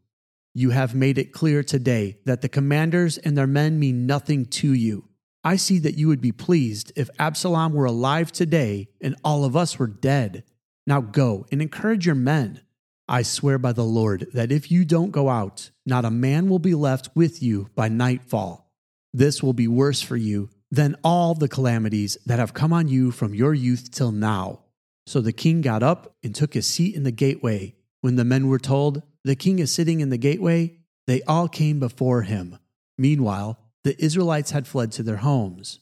You 0.53 0.71
have 0.71 0.95
made 0.95 1.17
it 1.17 1.31
clear 1.31 1.63
today 1.63 2.17
that 2.25 2.41
the 2.41 2.49
commanders 2.49 3.17
and 3.17 3.37
their 3.37 3.47
men 3.47 3.79
mean 3.79 4.05
nothing 4.05 4.45
to 4.47 4.73
you. 4.73 5.07
I 5.45 5.55
see 5.55 5.79
that 5.79 5.97
you 5.97 6.09
would 6.09 6.19
be 6.19 6.33
pleased 6.33 6.91
if 6.97 7.09
Absalom 7.19 7.71
were 7.71 7.85
alive 7.85 8.33
today 8.33 8.89
and 8.99 9.15
all 9.23 9.45
of 9.45 9.55
us 9.55 9.79
were 9.79 9.87
dead. 9.87 10.43
Now 10.85 10.99
go 10.99 11.45
and 11.53 11.61
encourage 11.61 12.05
your 12.05 12.15
men. 12.15 12.62
I 13.07 13.21
swear 13.21 13.57
by 13.57 13.73
the 13.73 13.83
Lord 13.83 14.27
that 14.33 14.51
if 14.51 14.71
you 14.71 14.85
don't 14.85 15.11
go 15.11 15.29
out, 15.29 15.71
not 15.85 16.05
a 16.05 16.11
man 16.11 16.49
will 16.49 16.59
be 16.59 16.73
left 16.73 17.09
with 17.15 17.43
you 17.43 17.69
by 17.75 17.89
nightfall. 17.89 18.71
This 19.13 19.43
will 19.43 19.53
be 19.53 19.67
worse 19.67 20.01
for 20.01 20.15
you 20.15 20.49
than 20.71 20.95
all 21.03 21.35
the 21.35 21.49
calamities 21.49 22.17
that 22.25 22.39
have 22.39 22.53
come 22.53 22.73
on 22.73 22.87
you 22.87 23.11
from 23.11 23.35
your 23.35 23.53
youth 23.53 23.91
till 23.91 24.11
now. 24.11 24.61
So 25.05 25.21
the 25.21 25.33
king 25.33 25.61
got 25.61 25.83
up 25.83 26.15
and 26.23 26.33
took 26.33 26.53
his 26.53 26.65
seat 26.65 26.95
in 26.95 27.03
the 27.03 27.11
gateway. 27.11 27.75
When 28.01 28.15
the 28.15 28.25
men 28.25 28.47
were 28.47 28.59
told, 28.59 29.03
The 29.23 29.35
king 29.35 29.59
is 29.59 29.71
sitting 29.71 29.99
in 29.99 30.09
the 30.09 30.17
gateway, 30.17 30.77
they 31.05 31.21
all 31.23 31.47
came 31.47 31.79
before 31.79 32.21
him. 32.23 32.57
Meanwhile, 32.97 33.59
the 33.83 34.01
Israelites 34.03 34.51
had 34.51 34.65
fled 34.65 34.91
to 34.93 35.03
their 35.03 35.17
homes. 35.17 35.79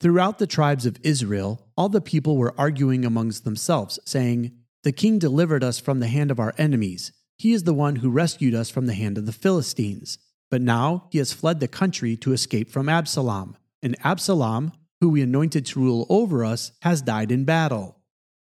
Throughout 0.00 0.38
the 0.38 0.46
tribes 0.46 0.86
of 0.86 0.98
Israel, 1.02 1.66
all 1.76 1.88
the 1.88 2.00
people 2.00 2.36
were 2.36 2.54
arguing 2.56 3.04
amongst 3.04 3.44
themselves, 3.44 3.98
saying, 4.04 4.52
the 4.84 4.92
king 4.92 5.18
delivered 5.18 5.64
us 5.64 5.80
from 5.80 5.98
the 5.98 6.08
hand 6.08 6.30
of 6.30 6.38
our 6.38 6.54
enemies. 6.56 7.10
He 7.36 7.52
is 7.52 7.64
the 7.64 7.74
one 7.74 7.96
who 7.96 8.10
rescued 8.10 8.54
us 8.54 8.70
from 8.70 8.86
the 8.86 8.94
hand 8.94 9.18
of 9.18 9.26
the 9.26 9.32
Philistines. 9.32 10.18
But 10.50 10.62
now 10.62 11.08
he 11.10 11.18
has 11.18 11.32
fled 11.32 11.58
the 11.58 11.68
country 11.68 12.16
to 12.18 12.32
escape 12.32 12.70
from 12.70 12.88
Absalom. 12.88 13.56
And 13.82 13.96
Absalom, 14.04 14.72
who 15.00 15.08
we 15.08 15.22
anointed 15.22 15.66
to 15.66 15.80
rule 15.80 16.06
over 16.08 16.44
us, 16.44 16.72
has 16.82 17.02
died 17.02 17.32
in 17.32 17.44
battle. 17.44 17.96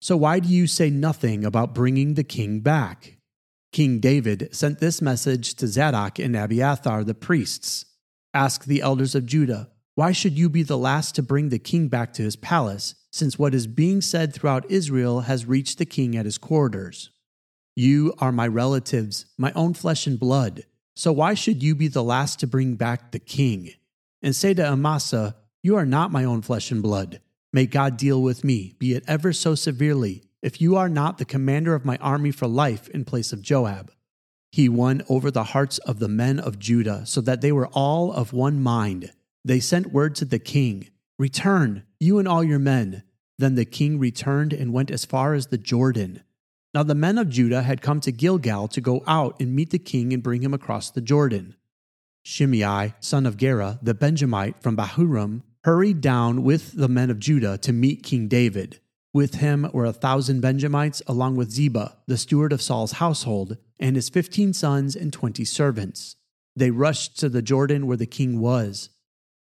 So 0.01 0.17
why 0.17 0.39
do 0.39 0.49
you 0.49 0.67
say 0.67 0.89
nothing 0.89 1.45
about 1.45 1.73
bringing 1.73 2.15
the 2.15 2.23
king 2.23 2.59
back? 2.59 3.17
King 3.71 3.99
David 3.99 4.49
sent 4.51 4.79
this 4.79 5.01
message 5.01 5.55
to 5.55 5.67
Zadok 5.67 6.19
and 6.19 6.35
Abiathar 6.35 7.03
the 7.03 7.13
priests 7.13 7.85
Ask 8.33 8.65
the 8.65 8.81
elders 8.81 9.15
of 9.15 9.25
Judah, 9.25 9.69
why 9.93 10.11
should 10.11 10.37
you 10.37 10.49
be 10.49 10.63
the 10.63 10.77
last 10.77 11.15
to 11.15 11.23
bring 11.23 11.49
the 11.49 11.59
king 11.59 11.87
back 11.87 12.11
to 12.13 12.21
his 12.21 12.35
palace? 12.35 12.95
Since 13.15 13.39
what 13.39 13.55
is 13.55 13.65
being 13.65 14.01
said 14.01 14.33
throughout 14.33 14.69
Israel 14.69 15.21
has 15.21 15.45
reached 15.45 15.77
the 15.77 15.85
king 15.85 16.17
at 16.17 16.25
his 16.25 16.37
quarters. 16.37 17.11
You 17.73 18.13
are 18.19 18.33
my 18.33 18.45
relatives, 18.45 19.25
my 19.37 19.53
own 19.53 19.73
flesh 19.73 20.05
and 20.05 20.19
blood, 20.19 20.65
so 20.97 21.13
why 21.13 21.33
should 21.33 21.63
you 21.63 21.75
be 21.75 21.87
the 21.87 22.03
last 22.03 22.41
to 22.41 22.47
bring 22.47 22.75
back 22.75 23.13
the 23.13 23.19
king? 23.19 23.71
And 24.21 24.35
say 24.35 24.53
to 24.55 24.69
Amasa, 24.69 25.37
You 25.63 25.77
are 25.77 25.85
not 25.85 26.11
my 26.11 26.25
own 26.25 26.41
flesh 26.41 26.71
and 26.71 26.83
blood. 26.83 27.21
May 27.53 27.67
God 27.67 27.95
deal 27.95 28.21
with 28.21 28.43
me, 28.43 28.75
be 28.79 28.93
it 28.93 29.05
ever 29.07 29.31
so 29.31 29.55
severely, 29.55 30.25
if 30.41 30.59
you 30.59 30.75
are 30.75 30.89
not 30.89 31.17
the 31.17 31.23
commander 31.23 31.73
of 31.73 31.85
my 31.85 31.95
army 32.01 32.31
for 32.31 32.47
life 32.47 32.89
in 32.89 33.05
place 33.05 33.31
of 33.31 33.41
Joab. 33.41 33.93
He 34.51 34.67
won 34.67 35.03
over 35.07 35.31
the 35.31 35.45
hearts 35.45 35.77
of 35.79 35.99
the 35.99 36.09
men 36.09 36.37
of 36.37 36.59
Judah, 36.59 37.05
so 37.05 37.21
that 37.21 37.39
they 37.39 37.53
were 37.53 37.67
all 37.67 38.11
of 38.11 38.33
one 38.33 38.61
mind. 38.61 39.13
They 39.45 39.61
sent 39.61 39.93
word 39.93 40.15
to 40.15 40.25
the 40.25 40.39
king 40.39 40.89
Return, 41.17 41.83
you 41.99 42.19
and 42.19 42.27
all 42.27 42.43
your 42.43 42.59
men. 42.59 43.03
Then 43.37 43.55
the 43.55 43.63
king 43.63 43.99
returned 43.99 44.51
and 44.51 44.73
went 44.73 44.91
as 44.91 45.05
far 45.05 45.33
as 45.33 45.47
the 45.47 45.57
Jordan. 45.57 46.23
Now 46.73 46.83
the 46.83 46.93
men 46.93 47.17
of 47.17 47.29
Judah 47.29 47.61
had 47.61 47.81
come 47.81 48.01
to 48.01 48.11
Gilgal 48.11 48.67
to 48.69 48.81
go 48.81 49.01
out 49.07 49.39
and 49.39 49.55
meet 49.55 49.69
the 49.69 49.79
king 49.79 50.11
and 50.11 50.21
bring 50.21 50.41
him 50.41 50.53
across 50.53 50.91
the 50.91 50.99
Jordan. 51.01 51.55
Shimei, 52.23 52.95
son 52.99 53.25
of 53.25 53.37
Gera, 53.37 53.79
the 53.81 53.93
Benjamite 53.93 54.61
from 54.61 54.75
Bahurim, 54.75 55.43
hurried 55.63 56.01
down 56.01 56.43
with 56.43 56.73
the 56.73 56.89
men 56.89 57.09
of 57.09 57.19
Judah 57.19 57.57
to 57.59 57.71
meet 57.71 58.03
King 58.03 58.27
David. 58.27 58.81
With 59.13 59.35
him 59.35 59.69
were 59.71 59.85
a 59.85 59.93
thousand 59.93 60.41
Benjamites, 60.41 61.01
along 61.07 61.37
with 61.37 61.51
Ziba, 61.51 61.97
the 62.07 62.17
steward 62.17 62.51
of 62.51 62.61
Saul's 62.61 62.93
household, 62.93 63.57
and 63.79 63.95
his 63.95 64.09
fifteen 64.09 64.51
sons 64.51 64.97
and 64.97 65.13
twenty 65.13 65.45
servants. 65.45 66.17
They 66.57 66.71
rushed 66.71 67.17
to 67.19 67.29
the 67.29 67.41
Jordan 67.41 67.87
where 67.87 67.95
the 67.95 68.05
king 68.05 68.41
was. 68.41 68.89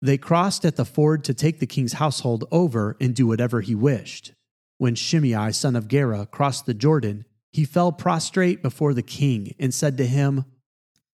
They 0.02 0.18
crossed 0.18 0.66
at 0.66 0.78
the 0.78 0.86
ford 0.86 1.24
to 1.26 1.34
take 1.34 1.60
the 1.60 1.68
king's 1.68 1.94
household 1.94 2.46
over 2.52 2.98
and 3.00 3.16
do 3.16 3.28
whatever 3.28 3.62
he 3.62 3.76
wished. 3.76 4.34
When 4.78 4.96
Shimei, 4.96 5.52
son 5.52 5.76
of 5.76 5.88
Gera, 5.88 6.26
crossed 6.26 6.66
the 6.66 6.74
Jordan, 6.74 7.26
he 7.52 7.66
fell 7.66 7.92
prostrate 7.92 8.64
before 8.64 8.94
the 8.94 9.04
king 9.04 9.54
and 9.60 9.74
said 9.74 9.98
to 9.98 10.08
him, 10.08 10.46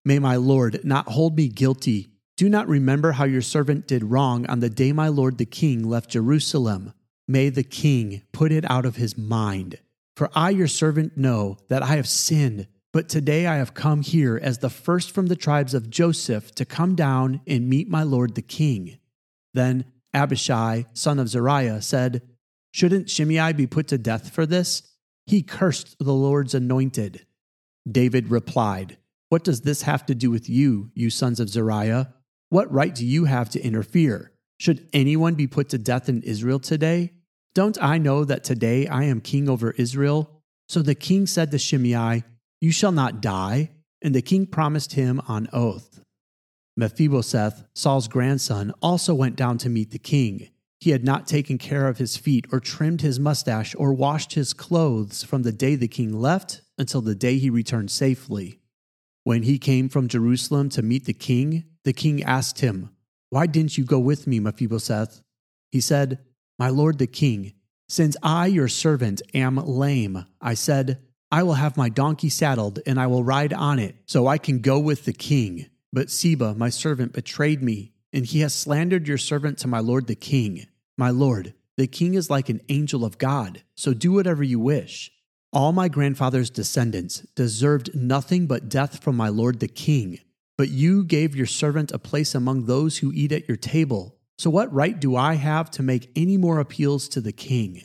May 0.06 0.20
my 0.20 0.38
lord 0.38 0.86
not 0.86 1.10
hold 1.10 1.36
me 1.36 1.50
guilty. 1.50 2.12
Do 2.38 2.48
not 2.48 2.70
remember 2.70 3.13
how 3.13 3.25
your 3.25 3.41
servant 3.41 3.88
did 3.88 4.06
wrong 4.06 4.46
on 4.46 4.62
the 4.62 4.70
day 4.70 4.94
my 4.94 5.10
lord 5.10 5.38
the 5.38 5.46
king 5.46 5.84
left 5.84 6.12
Jerusalem. 6.12 6.94
May 7.27 7.50
the 7.50 7.63
king 7.63 8.22
put 8.32 8.53
it 8.53 8.70
out 8.70 8.86
of 8.86 8.96
his 8.96 9.17
mind. 9.17 9.79
For 10.15 10.29
I, 10.34 10.51
your 10.51 10.67
servant, 10.67 11.17
know 11.17 11.58
that 11.67 11.84
I 11.84 11.98
have 11.98 12.08
sinned. 12.08 12.67
But 12.98 13.10
today 13.10 13.46
I 13.46 13.58
have 13.58 13.75
come 13.75 14.01
here 14.01 14.39
as 14.42 14.58
the 14.58 14.72
first 14.72 15.12
from 15.12 15.27
the 15.27 15.36
tribes 15.36 15.75
of 15.75 15.92
Joseph 15.92 16.56
to 16.56 16.66
come 16.66 16.96
down 16.96 17.42
and 17.46 17.70
meet 17.70 17.88
my 17.88 18.01
lord 18.01 18.34
the 18.34 18.42
king. 18.42 18.98
Then 19.54 19.86
Abishai, 20.16 20.86
son 20.94 21.20
of 21.20 21.30
Zeruiah, 21.30 21.84
said, 21.84 22.24
Shouldn't 22.72 23.12
Shimei 23.12 23.54
be 23.54 23.68
put 23.68 23.88
to 23.89 24.00
death 24.00 24.32
for 24.32 24.48
this? 24.48 24.82
He 25.27 25.44
cursed 25.44 25.96
the 26.00 26.12
Lord's 26.12 26.56
anointed. 26.56 27.27
David 27.88 28.32
replied, 28.32 28.98
What 29.30 29.44
does 29.44 29.62
this 29.62 29.84
have 29.84 30.04
to 30.08 30.16
do 30.16 30.32
with 30.32 30.50
you, 30.50 30.89
you 30.96 31.12
sons 31.12 31.39
of 31.39 31.50
Zeruiah? 31.50 32.16
What 32.50 32.74
right 32.74 32.96
do 32.96 33.06
you 33.06 33.25
have 33.25 33.51
to 33.51 33.62
interfere? 33.62 34.32
Should 34.60 34.89
anyone 34.92 35.36
be 35.36 35.46
put 35.46 35.70
to 35.70 35.77
death 35.77 36.10
in 36.10 36.24
Israel 36.24 36.60
today? 36.60 37.12
Don't 37.54 37.77
I 37.80 38.00
know 38.00 38.24
that 38.24 38.44
today 38.44 38.88
I 38.88 39.04
am 39.04 39.22
king 39.22 39.48
over 39.48 39.70
Israel? 39.74 40.42
So 40.68 40.82
the 40.82 40.96
king 40.96 41.27
said 41.27 41.51
to 41.51 41.60
Shimei, 41.60 42.24
You 42.60 42.72
shall 42.72 42.92
not 42.92 43.22
die. 43.22 43.72
And 44.02 44.14
the 44.14 44.22
king 44.22 44.46
promised 44.46 44.94
him 44.94 45.20
on 45.28 45.50
oath. 45.52 46.02
Mephibosheth, 46.76 47.64
Saul's 47.74 48.08
grandson, 48.08 48.72
also 48.82 49.16
went 49.16 49.36
down 49.36 49.58
to 49.60 49.70
meet 49.70 49.90
the 49.90 49.98
king. 49.98 50.50
He 50.80 50.92
had 50.92 51.04
not 51.04 51.26
taken 51.26 51.58
care 51.58 51.88
of 51.88 51.98
his 51.98 52.16
feet 52.16 52.46
or 52.52 52.60
trimmed 52.60 53.02
his 53.02 53.20
mustache 53.20 53.74
or 53.78 53.94
washed 53.94 54.34
his 54.34 54.54
clothes 54.54 55.24
from 55.24 55.42
the 55.42 55.52
day 55.52 55.76
the 55.76 55.88
king 55.88 56.14
left 56.14 56.62
until 56.78 57.02
the 57.02 57.16
day 57.16 57.40
he 57.40 57.50
returned 57.50 57.90
safely. 57.90 58.60
When 59.24 59.44
he 59.44 59.58
came 59.58 59.90
from 59.90 60.08
Jerusalem 60.08 60.70
to 60.70 60.84
meet 60.84 61.06
the 61.06 61.14
king, 61.14 61.66
the 61.84 61.94
king 61.94 62.22
asked 62.22 62.60
him, 62.60 62.92
Why 63.32 63.48
didn't 63.48 63.78
you 63.80 63.84
go 63.84 64.00
with 64.00 64.28
me, 64.28 64.40
Mephibosheth? 64.40 65.22
He 65.72 65.82
said, 65.82 66.20
My 66.60 66.70
lord 66.70 67.00
the 67.00 67.08
king, 67.08 67.54
since 67.90 68.16
I, 68.22 68.46
your 68.46 68.68
servant, 68.68 69.24
am 69.34 69.56
lame, 69.56 70.26
I 70.40 70.54
said, 70.54 71.07
I 71.31 71.43
will 71.43 71.55
have 71.55 71.75
my 71.75 71.89
donkey 71.89 72.29
saddled 72.29 72.79
and 72.86 73.00
I 73.00 73.07
will 73.07 73.24
ride 73.24 73.53
on 73.53 73.79
it 73.79 73.96
so 74.05 74.27
I 74.27 74.38
can 74.38 74.60
go 74.60 74.79
with 74.79 75.05
the 75.05 75.13
king. 75.13 75.67
But 75.91 76.10
Ziba, 76.10 76.55
my 76.55 76.69
servant, 76.69 77.13
betrayed 77.13 77.62
me 77.62 77.91
and 78.13 78.25
he 78.25 78.39
has 78.39 78.55
slandered 78.55 79.07
your 79.07 79.17
servant 79.17 79.57
to 79.60 79.67
my 79.67 79.79
lord 79.79 80.07
the 80.07 80.15
king. 80.15 80.67
My 80.98 81.10
lord, 81.10 81.53
the 81.75 81.88
king 81.88 82.13
is 82.13 82.29
like 82.29 82.50
an 82.50 82.62
angel 82.69 83.05
of 83.05 83.17
God, 83.17 83.63
so 83.75 83.93
do 83.93 84.13
whatever 84.13 84.43
you 84.43 84.60
wish. 84.60 85.12
All 85.53 85.72
my 85.72 85.88
grandfather's 85.88 86.50
descendants 86.50 87.19
deserved 87.36 87.96
nothing 87.96 88.48
but 88.48 88.69
death 88.69 89.03
from 89.03 89.15
my 89.15 89.29
lord 89.29 89.60
the 89.60 89.67
king. 89.67 90.19
But 90.57 90.69
you 90.69 91.03
gave 91.03 91.36
your 91.36 91.46
servant 91.46 91.91
a 91.91 92.00
place 92.00 92.34
among 92.34 92.65
those 92.65 92.98
who 92.98 93.12
eat 93.13 93.31
at 93.31 93.48
your 93.48 93.57
table. 93.57 94.15
So 94.38 94.50
what 94.50 94.74
right 94.74 95.00
do 95.00 95.15
I 95.15 95.36
have 95.36 95.69
to 95.72 95.84
make 95.84 96.10
any 96.15 96.38
more 96.38 96.60
appeals 96.60 97.07
to 97.10 97.22
the 97.22 97.31
king? 97.31 97.84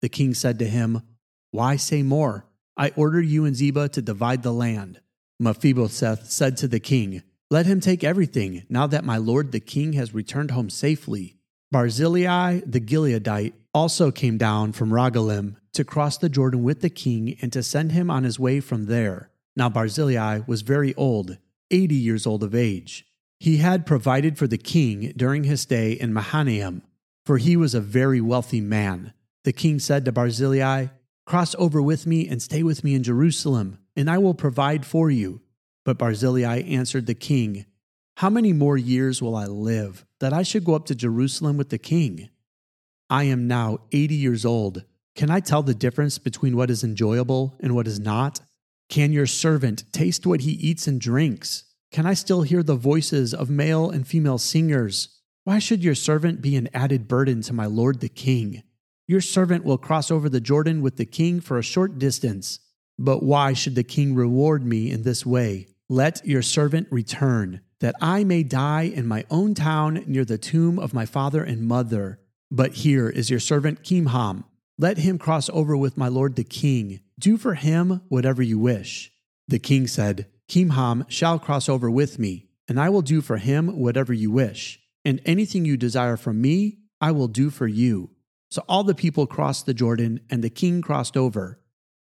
The 0.00 0.08
king 0.08 0.34
said 0.34 0.58
to 0.60 0.66
him, 0.66 1.02
Why 1.50 1.76
say 1.76 2.02
more? 2.02 2.46
I 2.76 2.90
order 2.96 3.20
you 3.20 3.44
and 3.44 3.54
Ziba 3.54 3.88
to 3.90 4.02
divide 4.02 4.42
the 4.42 4.52
land. 4.52 5.00
Mephibosheth 5.38 6.30
said 6.30 6.56
to 6.58 6.68
the 6.68 6.80
king, 6.80 7.22
let 7.50 7.66
him 7.66 7.80
take 7.80 8.02
everything, 8.02 8.64
now 8.68 8.86
that 8.86 9.04
my 9.04 9.16
lord 9.16 9.52
the 9.52 9.60
king 9.60 9.92
has 9.92 10.14
returned 10.14 10.50
home 10.50 10.70
safely. 10.70 11.36
Barzillai 11.70 12.60
the 12.66 12.80
Gileadite 12.80 13.52
also 13.72 14.10
came 14.10 14.38
down 14.38 14.72
from 14.72 14.90
Rogelim 14.90 15.56
to 15.72 15.84
cross 15.84 16.16
the 16.16 16.28
Jordan 16.28 16.62
with 16.62 16.80
the 16.80 16.90
king 16.90 17.36
and 17.42 17.52
to 17.52 17.62
send 17.62 17.92
him 17.92 18.10
on 18.10 18.24
his 18.24 18.38
way 18.38 18.60
from 18.60 18.86
there. 18.86 19.30
Now 19.56 19.68
Barzillai 19.68 20.40
was 20.46 20.62
very 20.62 20.94
old, 20.94 21.38
eighty 21.70 21.96
years 21.96 22.26
old 22.26 22.42
of 22.42 22.54
age. 22.54 23.04
He 23.40 23.58
had 23.58 23.86
provided 23.86 24.38
for 24.38 24.46
the 24.46 24.58
king 24.58 25.12
during 25.16 25.44
his 25.44 25.60
stay 25.60 25.92
in 25.92 26.12
Mahanaim, 26.12 26.82
for 27.26 27.38
he 27.38 27.56
was 27.56 27.74
a 27.74 27.80
very 27.80 28.20
wealthy 28.20 28.60
man. 28.60 29.12
The 29.44 29.52
king 29.52 29.78
said 29.78 30.04
to 30.04 30.12
Barzillai, 30.12 30.86
Cross 31.26 31.54
over 31.58 31.80
with 31.80 32.06
me 32.06 32.28
and 32.28 32.42
stay 32.42 32.62
with 32.62 32.84
me 32.84 32.94
in 32.94 33.02
Jerusalem, 33.02 33.78
and 33.96 34.10
I 34.10 34.18
will 34.18 34.34
provide 34.34 34.84
for 34.84 35.10
you. 35.10 35.40
But 35.84 35.98
Barzillai 35.98 36.60
answered 36.62 37.06
the 37.06 37.14
king, 37.14 37.66
How 38.16 38.28
many 38.28 38.52
more 38.52 38.76
years 38.76 39.22
will 39.22 39.34
I 39.34 39.46
live 39.46 40.04
that 40.20 40.32
I 40.32 40.42
should 40.42 40.64
go 40.64 40.74
up 40.74 40.86
to 40.86 40.94
Jerusalem 40.94 41.56
with 41.56 41.70
the 41.70 41.78
king? 41.78 42.28
I 43.08 43.24
am 43.24 43.46
now 43.46 43.78
eighty 43.92 44.14
years 44.14 44.44
old. 44.44 44.84
Can 45.14 45.30
I 45.30 45.40
tell 45.40 45.62
the 45.62 45.74
difference 45.74 46.18
between 46.18 46.56
what 46.56 46.70
is 46.70 46.82
enjoyable 46.82 47.54
and 47.60 47.74
what 47.74 47.86
is 47.86 48.00
not? 48.00 48.40
Can 48.88 49.12
your 49.12 49.26
servant 49.26 49.84
taste 49.92 50.26
what 50.26 50.42
he 50.42 50.52
eats 50.52 50.86
and 50.86 51.00
drinks? 51.00 51.64
Can 51.90 52.06
I 52.06 52.14
still 52.14 52.42
hear 52.42 52.62
the 52.62 52.74
voices 52.74 53.32
of 53.32 53.48
male 53.48 53.88
and 53.88 54.06
female 54.06 54.38
singers? 54.38 55.20
Why 55.44 55.58
should 55.58 55.84
your 55.84 55.94
servant 55.94 56.42
be 56.42 56.56
an 56.56 56.68
added 56.74 57.06
burden 57.06 57.40
to 57.42 57.52
my 57.52 57.66
lord 57.66 58.00
the 58.00 58.08
king? 58.08 58.62
Your 59.06 59.20
servant 59.20 59.64
will 59.64 59.76
cross 59.76 60.10
over 60.10 60.28
the 60.28 60.40
Jordan 60.40 60.80
with 60.80 60.96
the 60.96 61.04
king 61.04 61.40
for 61.40 61.58
a 61.58 61.62
short 61.62 61.98
distance. 61.98 62.60
But 62.98 63.22
why 63.22 63.52
should 63.52 63.74
the 63.74 63.82
king 63.82 64.14
reward 64.14 64.64
me 64.64 64.90
in 64.90 65.02
this 65.02 65.26
way? 65.26 65.66
Let 65.90 66.26
your 66.26 66.40
servant 66.40 66.88
return, 66.90 67.60
that 67.80 67.94
I 68.00 68.24
may 68.24 68.42
die 68.42 68.82
in 68.82 69.06
my 69.06 69.24
own 69.30 69.54
town 69.54 70.04
near 70.06 70.24
the 70.24 70.38
tomb 70.38 70.78
of 70.78 70.94
my 70.94 71.04
father 71.04 71.44
and 71.44 71.68
mother. 71.68 72.20
But 72.50 72.74
here 72.74 73.10
is 73.10 73.28
your 73.28 73.40
servant 73.40 73.82
Kimham. 73.82 74.44
Let 74.78 74.98
him 74.98 75.18
cross 75.18 75.50
over 75.50 75.76
with 75.76 75.98
my 75.98 76.08
lord 76.08 76.36
the 76.36 76.44
king. 76.44 77.00
Do 77.18 77.36
for 77.36 77.54
him 77.54 78.00
whatever 78.08 78.42
you 78.42 78.58
wish. 78.58 79.12
The 79.48 79.58
king 79.58 79.86
said, 79.86 80.26
Kimham 80.48 81.04
shall 81.08 81.38
cross 81.38 81.68
over 81.68 81.90
with 81.90 82.18
me, 82.18 82.48
and 82.66 82.80
I 82.80 82.88
will 82.88 83.02
do 83.02 83.20
for 83.20 83.36
him 83.36 83.78
whatever 83.78 84.14
you 84.14 84.30
wish. 84.30 84.80
And 85.04 85.20
anything 85.26 85.66
you 85.66 85.76
desire 85.76 86.16
from 86.16 86.40
me, 86.40 86.78
I 87.00 87.12
will 87.12 87.28
do 87.28 87.50
for 87.50 87.66
you. 87.66 88.13
So 88.54 88.62
all 88.68 88.84
the 88.84 88.94
people 88.94 89.26
crossed 89.26 89.66
the 89.66 89.74
Jordan, 89.74 90.20
and 90.30 90.44
the 90.44 90.48
king 90.48 90.80
crossed 90.80 91.16
over. 91.16 91.58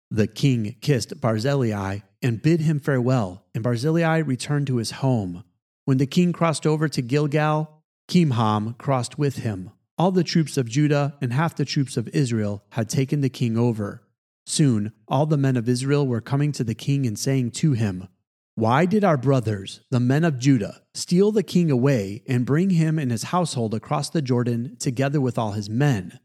The 0.10 0.26
king 0.26 0.76
kissed 0.82 1.22
Barzillai 1.22 2.00
and 2.20 2.42
bid 2.42 2.62
him 2.62 2.80
farewell, 2.80 3.46
and 3.54 3.64
Barzillai 3.64 4.18
returned 4.18 4.66
to 4.66 4.78
his 4.78 4.90
home. 4.90 5.44
When 5.86 6.00
the 6.00 6.08
king 6.08 6.34
crossed 6.34 6.66
over 6.66 6.90
to 6.90 7.02
Gilgal, 7.04 7.84
Kimham 8.08 8.76
crossed 8.80 9.20
with 9.20 9.36
him. 9.36 9.70
All 10.00 10.12
the 10.12 10.24
troops 10.24 10.58
of 10.58 10.68
Judah 10.68 11.16
and 11.22 11.32
half 11.32 11.56
the 11.56 11.64
troops 11.64 11.96
of 11.96 12.08
Israel 12.08 12.64
had 12.70 12.90
taken 12.90 13.22
the 13.22 13.30
king 13.30 13.56
over. 13.56 14.02
Soon 14.48 14.94
all 15.08 15.28
the 15.28 15.38
men 15.38 15.58
of 15.58 15.70
Israel 15.70 16.08
were 16.08 16.22
coming 16.22 16.52
to 16.54 16.64
the 16.64 16.74
king 16.74 17.06
and 17.06 17.20
saying 17.20 17.52
to 17.52 17.74
him, 17.74 18.08
Why 18.56 18.88
did 18.88 19.04
our 19.04 19.16
brothers, 19.16 19.82
the 19.92 20.00
men 20.00 20.24
of 20.24 20.40
Judah, 20.40 20.82
steal 20.96 21.32
the 21.32 21.44
king 21.44 21.70
away 21.70 22.24
and 22.28 22.48
bring 22.48 22.72
him 22.72 22.98
and 22.98 23.12
his 23.12 23.26
household 23.26 23.76
across 23.76 24.10
the 24.10 24.24
Jordan 24.24 24.76
together 24.80 25.22
with 25.22 25.38
all 25.38 25.52
his 25.52 25.70
men? 25.70 26.18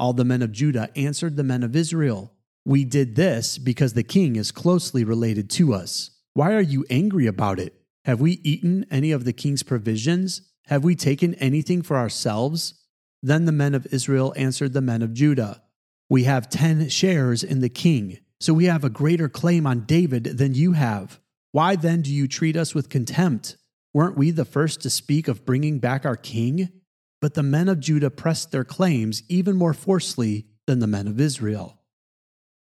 All 0.00 0.14
the 0.14 0.24
men 0.24 0.40
of 0.40 0.50
Judah 0.50 0.88
answered 0.96 1.36
the 1.36 1.44
men 1.44 1.62
of 1.62 1.76
Israel, 1.76 2.32
we 2.64 2.86
did 2.86 3.16
this 3.16 3.58
because 3.58 3.92
the 3.92 4.02
king 4.02 4.36
is 4.36 4.50
closely 4.50 5.04
related 5.04 5.50
to 5.50 5.74
us. 5.74 6.10
Why 6.32 6.54
are 6.54 6.62
you 6.62 6.86
angry 6.88 7.26
about 7.26 7.58
it? 7.60 7.74
Have 8.06 8.18
we 8.18 8.40
eaten 8.42 8.86
any 8.90 9.12
of 9.12 9.24
the 9.24 9.34
king's 9.34 9.62
provisions? 9.62 10.40
Have 10.68 10.84
we 10.84 10.96
taken 10.96 11.34
anything 11.34 11.82
for 11.82 11.98
ourselves? 11.98 12.82
Then 13.22 13.44
the 13.44 13.52
men 13.52 13.74
of 13.74 13.86
Israel 13.92 14.32
answered 14.38 14.72
the 14.72 14.80
men 14.80 15.02
of 15.02 15.12
Judah 15.12 15.62
We 16.08 16.24
have 16.24 16.48
ten 16.48 16.88
shares 16.88 17.44
in 17.44 17.60
the 17.60 17.68
king, 17.68 18.20
so 18.40 18.54
we 18.54 18.64
have 18.64 18.84
a 18.84 18.88
greater 18.88 19.28
claim 19.28 19.66
on 19.66 19.84
David 19.84 20.24
than 20.24 20.54
you 20.54 20.72
have. 20.72 21.20
Why 21.52 21.76
then 21.76 22.00
do 22.00 22.10
you 22.10 22.26
treat 22.26 22.56
us 22.56 22.74
with 22.74 22.88
contempt? 22.88 23.58
Weren't 23.92 24.16
we 24.16 24.30
the 24.30 24.46
first 24.46 24.80
to 24.80 24.88
speak 24.88 25.28
of 25.28 25.44
bringing 25.44 25.78
back 25.78 26.06
our 26.06 26.16
king? 26.16 26.79
But 27.20 27.34
the 27.34 27.42
men 27.42 27.68
of 27.68 27.80
Judah 27.80 28.10
pressed 28.10 28.50
their 28.50 28.64
claims 28.64 29.22
even 29.28 29.56
more 29.56 29.74
forcefully 29.74 30.46
than 30.66 30.78
the 30.78 30.86
men 30.86 31.06
of 31.06 31.20
Israel. 31.20 31.78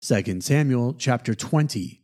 2 0.01 0.41
Samuel 0.41 0.93
chapter 0.97 1.35
20. 1.35 2.01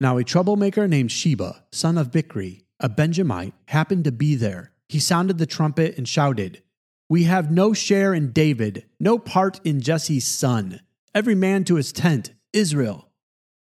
Now 0.00 0.16
a 0.16 0.24
troublemaker 0.24 0.88
named 0.88 1.12
Sheba, 1.12 1.64
son 1.70 1.98
of 1.98 2.10
Bichri, 2.10 2.64
a 2.80 2.88
Benjamite, 2.88 3.54
happened 3.66 4.04
to 4.04 4.12
be 4.12 4.34
there. 4.34 4.72
He 4.88 4.98
sounded 4.98 5.38
the 5.38 5.46
trumpet 5.46 5.96
and 5.96 6.08
shouted, 6.08 6.62
We 7.08 7.24
have 7.24 7.50
no 7.50 7.72
share 7.72 8.14
in 8.14 8.32
David, 8.32 8.86
no 8.98 9.18
part 9.18 9.60
in 9.62 9.80
Jesse's 9.80 10.26
son. 10.26 10.80
Every 11.14 11.34
man 11.34 11.64
to 11.64 11.76
his 11.76 11.92
tent, 11.92 12.32
Israel. 12.52 13.10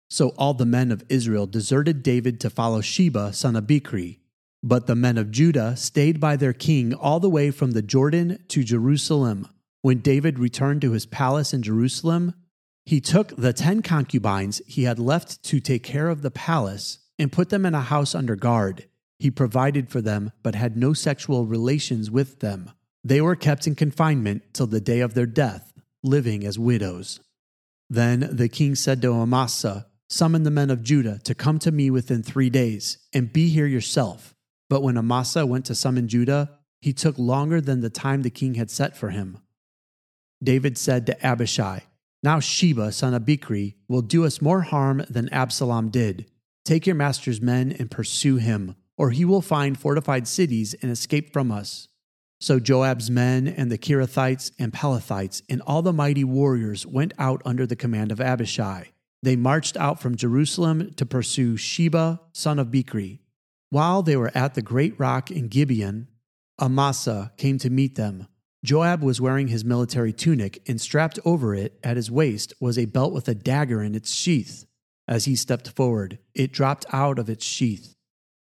So 0.10 0.30
all 0.38 0.54
the 0.54 0.66
men 0.66 0.92
of 0.92 1.04
Israel 1.10 1.48
deserted 1.48 2.04
David 2.04 2.40
to 2.42 2.50
follow 2.50 2.82
Sheba, 2.82 3.34
son 3.34 3.56
of 3.56 3.66
Bichri. 3.66 4.20
But 4.64 4.86
the 4.86 4.96
men 4.96 5.18
of 5.18 5.32
Judah 5.32 5.76
stayed 5.76 6.20
by 6.20 6.36
their 6.36 6.54
king 6.54 6.94
all 6.94 7.20
the 7.20 7.30
way 7.30 7.50
from 7.50 7.72
the 7.72 7.82
Jordan 7.82 8.44
to 8.50 8.64
Jerusalem. 8.64 9.48
When 9.82 10.00
David 10.00 10.38
returned 10.38 10.82
to 10.82 10.92
his 10.92 11.08
palace 11.08 11.54
in 11.54 11.64
Jerusalem, 11.64 12.36
he 12.86 13.02
took 13.02 13.36
the 13.36 13.54
ten 13.54 13.82
concubines 13.82 14.62
he 14.68 14.84
had 14.84 15.00
left 15.00 15.42
to 15.44 15.60
take 15.60 15.84
care 15.84 16.10
of 16.10 16.22
the 16.22 16.32
palace 16.32 17.00
and 17.18 17.32
put 17.32 17.50
them 17.50 17.66
in 17.66 17.74
a 17.74 17.82
house 17.82 18.14
under 18.14 18.36
guard. 18.36 18.88
He 19.18 19.32
provided 19.32 19.90
for 19.90 20.02
them, 20.02 20.32
but 20.44 20.56
had 20.56 20.78
no 20.78 20.94
sexual 20.94 21.46
relations 21.46 22.10
with 22.10 22.40
them. 22.40 22.72
They 23.04 23.22
were 23.22 23.36
kept 23.36 23.68
in 23.68 23.76
confinement 23.76 24.44
till 24.54 24.68
the 24.68 24.82
day 24.82 25.00
of 25.00 25.14
their 25.14 25.26
death, 25.26 25.74
living 26.04 26.46
as 26.46 26.60
widows. 26.60 27.20
Then 27.90 28.30
the 28.32 28.50
king 28.50 28.76
said 28.76 29.02
to 29.02 29.14
Amasa, 29.14 29.88
Summon 30.10 30.44
the 30.44 30.52
men 30.52 30.70
of 30.70 30.84
Judah 30.84 31.20
to 31.24 31.36
come 31.36 31.58
to 31.60 31.72
me 31.72 31.90
within 31.90 32.22
three 32.22 32.50
days, 32.50 32.98
and 33.14 33.32
be 33.32 33.50
here 33.50 33.68
yourself. 33.68 34.36
But 34.72 34.84
when 34.84 34.96
Amasa 34.98 35.46
went 35.46 35.66
to 35.66 35.76
summon 35.76 36.08
Judah, 36.08 36.50
he 36.80 36.94
took 36.94 37.20
longer 37.20 37.60
than 37.60 37.82
the 37.82 37.90
time 37.90 38.22
the 38.22 38.30
king 38.30 38.54
had 38.54 38.72
set 38.72 38.96
for 38.96 39.10
him. 39.10 39.40
David 40.42 40.78
said 40.78 41.06
to 41.08 41.28
Abishai, 41.28 41.82
Now 42.24 42.40
Sheba, 42.40 42.94
son 42.94 43.14
of 43.14 43.24
Bichri, 43.24 43.76
will 43.90 44.02
do 44.02 44.24
us 44.24 44.42
more 44.42 44.62
harm 44.62 45.04
than 45.10 45.28
Absalom 45.28 45.90
did. 45.90 46.32
Take 46.64 46.88
your 46.88 46.96
master's 46.96 47.42
men 47.42 47.76
and 47.78 47.92
pursue 47.92 48.38
him, 48.38 48.78
or 48.98 49.10
he 49.10 49.26
will 49.26 49.42
find 49.42 49.78
fortified 49.78 50.26
cities 50.26 50.74
and 50.82 50.90
escape 50.90 51.34
from 51.34 51.52
us. 51.52 51.90
So 52.40 52.58
Joab's 52.58 53.12
men 53.12 53.50
and 53.50 53.70
the 53.70 53.78
Cherethites 53.78 54.54
and 54.58 54.72
Pelethites 54.72 55.42
and 55.50 55.62
all 55.64 55.82
the 55.82 55.92
mighty 55.92 56.24
warriors 56.24 56.88
went 56.88 57.14
out 57.20 57.42
under 57.44 57.68
the 57.68 57.76
command 57.76 58.14
of 58.14 58.22
Abishai. 58.22 58.86
They 59.22 59.36
marched 59.36 59.76
out 59.76 60.02
from 60.02 60.16
Jerusalem 60.16 60.94
to 60.94 61.06
pursue 61.06 61.58
Sheba, 61.58 62.22
son 62.32 62.58
of 62.58 62.68
Bichri. 62.68 63.20
While 63.72 64.04
they 64.04 64.18
were 64.18 64.32
at 64.36 64.54
the 64.54 64.62
great 64.62 65.00
rock 65.00 65.32
in 65.32 65.48
Gibeon, 65.48 66.10
Amasa 66.62 67.32
came 67.38 67.58
to 67.60 67.70
meet 67.70 67.96
them. 67.96 68.28
Joab 68.66 69.02
was 69.02 69.22
wearing 69.22 69.48
his 69.48 69.64
military 69.64 70.12
tunic, 70.12 70.62
and 70.68 70.80
strapped 70.80 71.20
over 71.24 71.56
it 71.56 71.80
at 71.82 71.96
his 71.96 72.12
waist 72.12 72.54
was 72.60 72.78
a 72.78 72.84
belt 72.84 73.14
with 73.14 73.30
a 73.30 73.34
dagger 73.34 73.82
in 73.82 73.96
its 73.96 74.14
sheath. 74.14 74.66
As 75.08 75.24
he 75.24 75.38
stepped 75.38 75.70
forward, 75.70 76.20
it 76.36 76.52
dropped 76.52 76.86
out 76.92 77.18
of 77.18 77.30
its 77.30 77.46
sheath. 77.46 77.96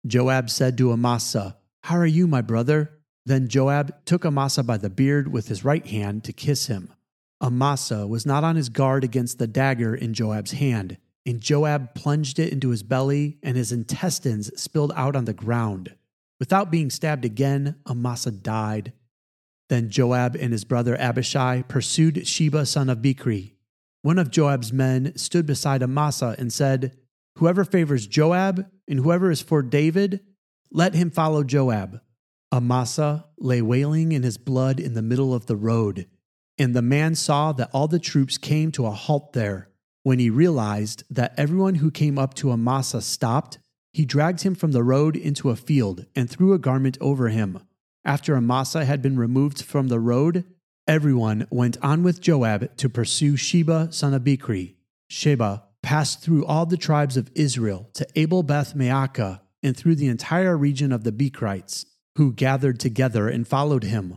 Joab 0.05 0.51
said 0.51 0.77
to 0.79 0.91
Amasa, 0.91 1.57
How 1.85 1.99
are 1.99 2.05
you, 2.05 2.27
my 2.27 2.43
brother? 2.43 2.99
Then 3.25 3.47
Joab 3.47 4.05
took 4.05 4.25
Amasa 4.25 4.65
by 4.65 4.77
the 4.77 4.91
beard 4.91 5.33
with 5.33 5.47
his 5.47 5.65
right 5.65 5.87
hand 5.87 6.25
to 6.25 6.33
kiss 6.33 6.67
him. 6.67 6.93
Amasa 7.41 8.09
was 8.09 8.27
not 8.27 8.43
on 8.43 8.57
his 8.57 8.71
guard 8.71 9.05
against 9.05 9.39
the 9.39 9.47
dagger 9.47 9.95
in 9.95 10.15
Joab's 10.15 10.53
hand, 10.53 10.99
and 11.25 11.41
Joab 11.41 11.95
plunged 11.95 12.39
it 12.39 12.53
into 12.53 12.71
his 12.71 12.83
belly, 12.83 13.39
and 13.43 13.57
his 13.57 13.73
intestines 13.73 14.51
spilled 14.61 14.93
out 14.97 15.15
on 15.15 15.25
the 15.25 15.33
ground. 15.33 15.95
Without 16.41 16.71
being 16.71 16.91
stabbed 16.91 17.25
again, 17.25 17.77
Amasa 17.87 18.33
died. 18.33 18.93
Then 19.69 19.91
Joab 19.91 20.37
and 20.37 20.53
his 20.53 20.65
brother 20.65 20.97
Abishai 20.97 21.63
pursued 21.63 22.27
Sheba 22.27 22.67
son 22.67 22.91
of 22.91 22.99
Bichri. 22.99 23.53
One 24.03 24.19
of 24.19 24.31
Joab's 24.31 24.73
men 24.73 25.17
stood 25.17 25.47
beside 25.47 25.83
Amasa 25.83 26.35
and 26.39 26.53
said, 26.53 26.97
Whoever 27.39 27.65
favors 27.65 28.07
Joab 28.07 28.67
and 28.89 28.99
whoever 28.99 29.31
is 29.31 29.41
for 29.41 29.63
David, 29.63 30.21
let 30.71 30.95
him 30.95 31.11
follow 31.11 31.45
Joab. 31.45 32.01
Amasa 32.53 33.27
lay 33.39 33.63
wailing 33.63 34.13
in 34.13 34.23
his 34.23 34.37
blood 34.37 34.79
in 34.79 34.95
the 34.95 35.01
middle 35.01 35.33
of 35.33 35.47
the 35.47 35.57
road, 35.57 36.07
and 36.59 36.75
the 36.75 36.83
man 36.83 37.15
saw 37.15 37.53
that 37.53 37.71
all 37.73 37.89
the 37.89 37.99
troops 37.99 38.37
came 38.37 38.71
to 38.73 38.87
a 38.87 38.91
halt 38.91 39.33
there. 39.33 39.71
When 40.05 40.19
he 40.19 40.31
realized 40.31 41.05
that 41.11 41.35
everyone 41.37 41.77
who 41.77 41.91
came 41.91 42.19
up 42.19 42.35
to 42.35 42.51
Amasa 42.51 43.01
stopped, 43.01 43.59
he 43.93 44.05
dragged 44.05 44.43
him 44.43 44.55
from 44.55 44.73
the 44.73 44.83
road 44.83 45.17
into 45.17 45.51
a 45.51 45.57
field 45.57 46.07
and 46.17 46.29
threw 46.29 46.53
a 46.53 46.59
garment 46.59 46.99
over 47.01 47.29
him. 47.29 47.61
After 48.05 48.35
Amasa 48.35 48.85
had 48.85 49.01
been 49.01 49.17
removed 49.17 49.63
from 49.63 49.89
the 49.89 50.01
road, 50.01 50.45
everyone 50.89 51.47
went 51.51 51.77
on 51.83 52.03
with 52.03 52.21
Joab 52.21 52.77
to 52.79 52.89
pursue 52.89 53.37
Sheba 53.37 53.93
son 53.93 54.13
of 54.13 54.23
Bichri. 54.23 54.75
Sheba 55.09 55.63
passed 55.83 56.21
through 56.21 56.45
all 56.47 56.67
the 56.67 56.77
tribes 56.77 57.17
of 57.17 57.31
Israel 57.35 57.91
to 57.95 58.07
Abel 58.17 58.43
Beth 58.43 58.75
Maacah 58.75 59.41
and 59.63 59.77
through 59.77 59.95
the 59.95 60.09
entire 60.09 60.57
region 60.57 60.91
of 60.91 61.05
the 61.05 61.13
Bichrites 61.13 61.87
who 62.17 62.33
gathered 62.33 62.81
together 62.81 63.29
and 63.29 63.47
followed 63.47 63.85
him. 63.85 64.17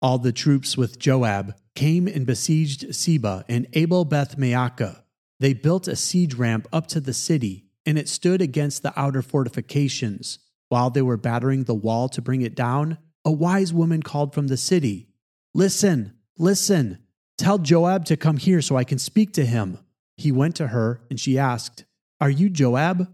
All 0.00 0.18
the 0.18 0.32
troops 0.32 0.76
with 0.76 0.98
Joab 0.98 1.54
came 1.74 2.06
and 2.08 2.24
besieged 2.24 2.94
Sheba 2.94 3.44
and 3.48 3.66
Abel 3.74 4.04
Beth 4.04 4.38
Maacah. 4.38 5.02
They 5.40 5.52
built 5.52 5.88
a 5.88 5.96
siege 5.96 6.34
ramp 6.34 6.66
up 6.72 6.86
to 6.88 7.00
the 7.00 7.12
city, 7.12 7.66
and 7.86 7.98
it 7.98 8.08
stood 8.08 8.42
against 8.42 8.82
the 8.82 8.98
outer 8.98 9.22
fortifications. 9.22 10.38
While 10.68 10.90
they 10.90 11.02
were 11.02 11.16
battering 11.16 11.64
the 11.64 11.74
wall 11.74 12.08
to 12.10 12.22
bring 12.22 12.42
it 12.42 12.54
down, 12.54 12.98
a 13.24 13.30
wise 13.30 13.72
woman 13.72 14.02
called 14.02 14.34
from 14.34 14.48
the 14.48 14.56
city 14.56 15.08
Listen, 15.54 16.14
listen, 16.36 16.98
tell 17.36 17.58
Joab 17.58 18.04
to 18.06 18.16
come 18.16 18.36
here 18.36 18.60
so 18.60 18.76
I 18.76 18.84
can 18.84 18.98
speak 18.98 19.32
to 19.34 19.46
him. 19.46 19.78
He 20.16 20.30
went 20.30 20.56
to 20.56 20.68
her, 20.68 21.00
and 21.08 21.18
she 21.18 21.38
asked, 21.38 21.84
Are 22.20 22.30
you 22.30 22.50
Joab? 22.50 23.08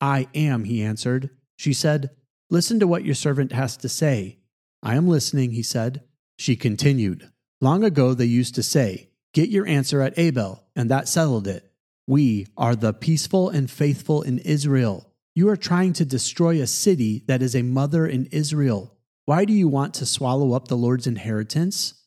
I 0.00 0.28
am, 0.34 0.64
he 0.64 0.82
answered. 0.82 1.30
She 1.56 1.72
said, 1.72 2.10
Listen 2.50 2.78
to 2.80 2.86
what 2.86 3.04
your 3.04 3.14
servant 3.14 3.52
has 3.52 3.76
to 3.78 3.88
say. 3.88 4.38
I 4.82 4.96
am 4.96 5.08
listening, 5.08 5.52
he 5.52 5.62
said. 5.62 6.02
She 6.38 6.56
continued, 6.56 7.30
Long 7.60 7.82
ago 7.82 8.14
they 8.14 8.26
used 8.26 8.54
to 8.56 8.62
say, 8.62 9.10
Get 9.32 9.48
your 9.48 9.66
answer 9.66 10.00
at 10.00 10.18
Abel, 10.18 10.64
and 10.76 10.90
that 10.90 11.08
settled 11.08 11.48
it. 11.48 11.67
We 12.08 12.46
are 12.56 12.74
the 12.74 12.94
peaceful 12.94 13.50
and 13.50 13.70
faithful 13.70 14.22
in 14.22 14.38
Israel. 14.38 15.12
You 15.34 15.50
are 15.50 15.58
trying 15.58 15.92
to 15.92 16.06
destroy 16.06 16.58
a 16.58 16.66
city 16.66 17.22
that 17.28 17.42
is 17.42 17.54
a 17.54 17.60
mother 17.60 18.06
in 18.06 18.24
Israel. 18.32 18.96
Why 19.26 19.44
do 19.44 19.52
you 19.52 19.68
want 19.68 19.92
to 19.94 20.06
swallow 20.06 20.54
up 20.54 20.68
the 20.68 20.76
Lord's 20.76 21.06
inheritance? 21.06 22.06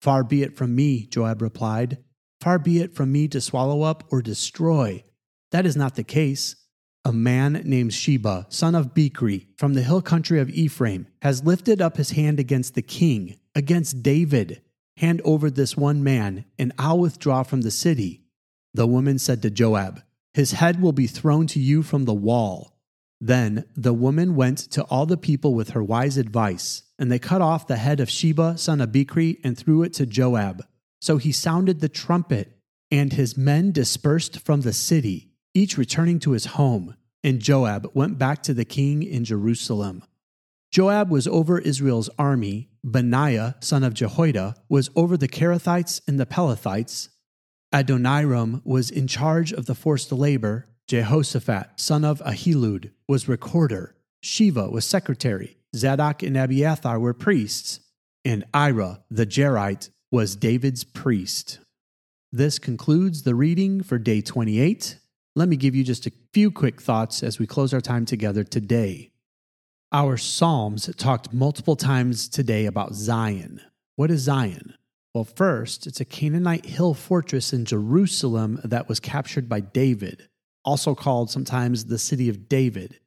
Far 0.00 0.24
be 0.24 0.42
it 0.42 0.56
from 0.56 0.74
me, 0.74 1.04
Joab 1.04 1.42
replied. 1.42 1.98
Far 2.40 2.58
be 2.58 2.80
it 2.80 2.94
from 2.94 3.12
me 3.12 3.28
to 3.28 3.42
swallow 3.42 3.82
up 3.82 4.04
or 4.10 4.22
destroy. 4.22 5.04
That 5.50 5.66
is 5.66 5.76
not 5.76 5.96
the 5.96 6.02
case. 6.02 6.56
A 7.04 7.12
man 7.12 7.60
named 7.66 7.92
Sheba, 7.92 8.46
son 8.48 8.74
of 8.74 8.94
Bichri, 8.94 9.48
from 9.58 9.74
the 9.74 9.82
hill 9.82 10.00
country 10.00 10.40
of 10.40 10.48
Ephraim, 10.48 11.08
has 11.20 11.44
lifted 11.44 11.82
up 11.82 11.98
his 11.98 12.12
hand 12.12 12.40
against 12.40 12.74
the 12.74 12.80
king, 12.80 13.38
against 13.54 14.02
David. 14.02 14.62
Hand 14.96 15.20
over 15.26 15.50
this 15.50 15.76
one 15.76 16.02
man, 16.02 16.46
and 16.58 16.72
I'll 16.78 16.98
withdraw 16.98 17.42
from 17.42 17.60
the 17.60 17.70
city. 17.70 18.21
The 18.74 18.86
woman 18.86 19.18
said 19.18 19.42
to 19.42 19.50
Joab, 19.50 20.02
His 20.34 20.52
head 20.52 20.80
will 20.80 20.92
be 20.92 21.06
thrown 21.06 21.46
to 21.48 21.60
you 21.60 21.82
from 21.82 22.04
the 22.04 22.14
wall. 22.14 22.78
Then 23.20 23.64
the 23.76 23.92
woman 23.92 24.34
went 24.34 24.58
to 24.72 24.82
all 24.84 25.06
the 25.06 25.16
people 25.16 25.54
with 25.54 25.70
her 25.70 25.82
wise 25.82 26.16
advice, 26.16 26.82
and 26.98 27.10
they 27.10 27.18
cut 27.18 27.40
off 27.40 27.66
the 27.66 27.76
head 27.76 28.00
of 28.00 28.10
Sheba, 28.10 28.58
son 28.58 28.80
of 28.80 28.90
Bichri, 28.90 29.38
and 29.44 29.56
threw 29.56 29.82
it 29.82 29.92
to 29.94 30.06
Joab. 30.06 30.64
So 31.00 31.18
he 31.18 31.32
sounded 31.32 31.80
the 31.80 31.88
trumpet, 31.88 32.56
and 32.90 33.12
his 33.12 33.36
men 33.36 33.72
dispersed 33.72 34.40
from 34.40 34.62
the 34.62 34.72
city 34.72 35.32
each 35.54 35.76
returning 35.76 36.18
to 36.20 36.32
his 36.32 36.46
home, 36.46 36.96
and 37.22 37.40
Joab 37.40 37.90
went 37.94 38.18
back 38.18 38.42
to 38.44 38.54
the 38.54 38.64
king 38.64 39.02
in 39.02 39.24
Jerusalem. 39.24 40.02
Joab 40.70 41.10
was 41.10 41.28
over 41.28 41.58
Israel's 41.58 42.08
army, 42.18 42.70
Benaiah, 42.82 43.56
son 43.60 43.84
of 43.84 43.94
Jehoiada, 43.94 44.54
was 44.68 44.90
over 44.96 45.16
the 45.16 45.28
Cherethites 45.28 46.00
and 46.08 46.18
the 46.18 46.26
Pelethites. 46.26 47.08
Adoniram 47.72 48.60
was 48.64 48.90
in 48.90 49.06
charge 49.06 49.52
of 49.52 49.66
the 49.66 49.74
forced 49.74 50.12
labor. 50.12 50.68
Jehoshaphat, 50.88 51.70
son 51.76 52.04
of 52.04 52.20
Ahilud, 52.20 52.90
was 53.08 53.28
recorder. 53.28 53.96
Sheva 54.22 54.70
was 54.70 54.84
secretary. 54.84 55.58
Zadok 55.74 56.22
and 56.22 56.36
Abiathar 56.36 56.98
were 56.98 57.14
priests. 57.14 57.80
And 58.24 58.44
Ira, 58.52 59.02
the 59.10 59.26
Jairite, 59.26 59.90
was 60.10 60.36
David's 60.36 60.84
priest. 60.84 61.60
This 62.30 62.58
concludes 62.58 63.22
the 63.22 63.34
reading 63.34 63.82
for 63.82 63.98
day 63.98 64.20
28 64.20 64.98
let 65.34 65.48
me 65.48 65.56
give 65.56 65.74
you 65.74 65.82
just 65.82 66.06
a 66.06 66.12
few 66.34 66.50
quick 66.50 66.80
thoughts 66.80 67.22
as 67.22 67.38
we 67.38 67.46
close 67.46 67.72
our 67.72 67.80
time 67.80 68.04
together 68.04 68.44
today. 68.44 69.12
Our 69.90 70.18
Psalms 70.18 70.94
talked 70.96 71.32
multiple 71.32 71.76
times 71.76 72.28
today 72.28 72.66
about 72.66 72.94
Zion. 72.94 73.62
What 73.96 74.10
is 74.10 74.22
Zion? 74.22 74.74
Well, 75.14 75.24
first, 75.24 75.86
it's 75.86 76.00
a 76.00 76.06
Canaanite 76.06 76.64
hill 76.64 76.94
fortress 76.94 77.52
in 77.52 77.66
Jerusalem 77.66 78.60
that 78.64 78.88
was 78.88 78.98
captured 78.98 79.46
by 79.46 79.60
David, 79.60 80.28
also 80.64 80.94
called 80.94 81.30
sometimes 81.30 81.84
the 81.84 81.98
city 81.98 82.30
of 82.30 82.48
David. 82.48 82.98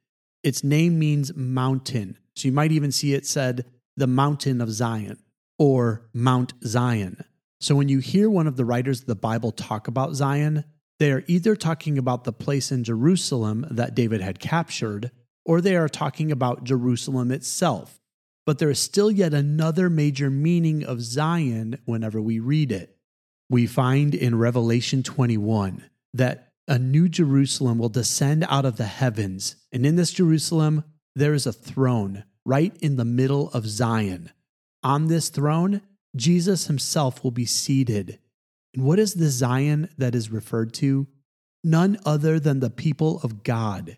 Its 0.44 0.62
name 0.62 1.00
means 1.00 1.34
mountain, 1.34 2.16
so 2.36 2.46
you 2.46 2.52
might 2.52 2.70
even 2.70 2.92
see 2.92 3.14
it 3.14 3.26
said 3.26 3.64
the 3.96 4.06
mountain 4.06 4.60
of 4.60 4.70
Zion 4.70 5.18
or 5.58 6.08
Mount 6.14 6.52
Zion. 6.64 7.24
So 7.60 7.74
when 7.74 7.88
you 7.88 7.98
hear 7.98 8.30
one 8.30 8.46
of 8.46 8.56
the 8.56 8.64
writers 8.64 9.00
of 9.00 9.06
the 9.06 9.16
Bible 9.16 9.50
talk 9.50 9.88
about 9.88 10.14
Zion, 10.14 10.64
they 11.00 11.10
are 11.10 11.24
either 11.26 11.56
talking 11.56 11.98
about 11.98 12.22
the 12.22 12.32
place 12.32 12.70
in 12.70 12.84
Jerusalem 12.84 13.66
that 13.70 13.96
David 13.96 14.20
had 14.20 14.38
captured, 14.38 15.10
or 15.44 15.60
they 15.60 15.74
are 15.74 15.88
talking 15.88 16.30
about 16.30 16.62
Jerusalem 16.62 17.32
itself. 17.32 18.00
But 18.46 18.58
there 18.58 18.70
is 18.70 18.78
still 18.78 19.10
yet 19.10 19.34
another 19.34 19.90
major 19.90 20.30
meaning 20.30 20.84
of 20.84 21.02
Zion 21.02 21.78
whenever 21.84 22.22
we 22.22 22.38
read 22.38 22.72
it. 22.72 22.96
We 23.50 23.66
find 23.66 24.14
in 24.14 24.38
Revelation 24.38 25.02
21 25.02 25.84
that 26.14 26.52
a 26.68 26.78
new 26.78 27.08
Jerusalem 27.08 27.78
will 27.78 27.88
descend 27.88 28.46
out 28.48 28.64
of 28.64 28.76
the 28.76 28.86
heavens, 28.86 29.56
and 29.72 29.84
in 29.84 29.96
this 29.96 30.12
Jerusalem 30.12 30.84
there 31.14 31.34
is 31.34 31.46
a 31.46 31.52
throne 31.52 32.24
right 32.44 32.74
in 32.80 32.96
the 32.96 33.04
middle 33.04 33.50
of 33.50 33.66
Zion. 33.66 34.30
On 34.82 35.08
this 35.08 35.28
throne, 35.28 35.82
Jesus 36.14 36.66
himself 36.66 37.22
will 37.22 37.32
be 37.32 37.44
seated. 37.44 38.18
And 38.74 38.84
what 38.84 38.98
is 38.98 39.14
the 39.14 39.28
Zion 39.28 39.88
that 39.98 40.14
is 40.14 40.30
referred 40.30 40.72
to? 40.74 41.06
None 41.64 41.98
other 42.04 42.38
than 42.38 42.60
the 42.60 42.70
people 42.70 43.20
of 43.22 43.42
God. 43.42 43.96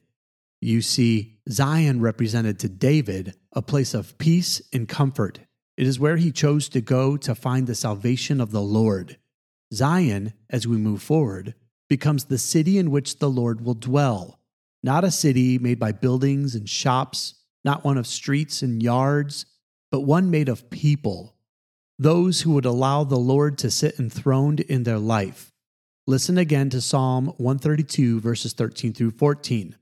You 0.61 0.83
see, 0.83 1.39
Zion 1.49 2.01
represented 2.01 2.59
to 2.61 2.69
David 2.69 3.35
a 3.53 3.63
place 3.63 3.95
of 3.95 4.19
peace 4.19 4.61
and 4.73 4.89
comfort. 4.89 5.41
It 5.77 5.87
is 5.87 6.01
where 6.01 6.17
he 6.17 6.33
chose 6.33 6.69
to 6.71 6.81
go 6.81 7.17
to 7.19 7.35
find 7.35 7.67
the 7.67 7.75
salvation 7.75 8.41
of 8.41 8.51
the 8.51 8.63
Lord. 8.63 9.19
Zion, 9.73 10.33
as 10.51 10.67
we 10.67 10.77
move 10.77 11.03
forward, 11.03 11.55
becomes 11.89 12.25
the 12.25 12.39
city 12.39 12.79
in 12.79 12.91
which 12.91 13.19
the 13.19 13.31
Lord 13.31 13.61
will 13.61 13.75
dwell, 13.75 14.41
not 14.83 15.05
a 15.05 15.11
city 15.11 15.59
made 15.59 15.79
by 15.79 15.93
buildings 15.93 16.55
and 16.55 16.69
shops, 16.69 17.35
not 17.65 17.85
one 17.85 17.97
of 17.97 18.07
streets 18.07 18.63
and 18.63 18.83
yards, 18.83 19.47
but 19.91 20.01
one 20.01 20.31
made 20.31 20.49
of 20.49 20.71
people, 20.71 21.37
those 21.99 22.43
who 22.43 22.53
would 22.53 22.65
allow 22.65 23.05
the 23.05 23.17
Lord 23.17 23.59
to 23.59 23.71
sit 23.71 23.99
enthroned 23.99 24.61
in 24.61 24.83
their 24.83 24.99
life. 24.99 25.53
Listen 26.07 26.39
again 26.39 26.71
to 26.71 26.81
Psalm 26.81 27.27
132, 27.37 28.21
verses 28.21 28.53
13 28.53 28.93
through 28.93 29.11
14. 29.13 29.77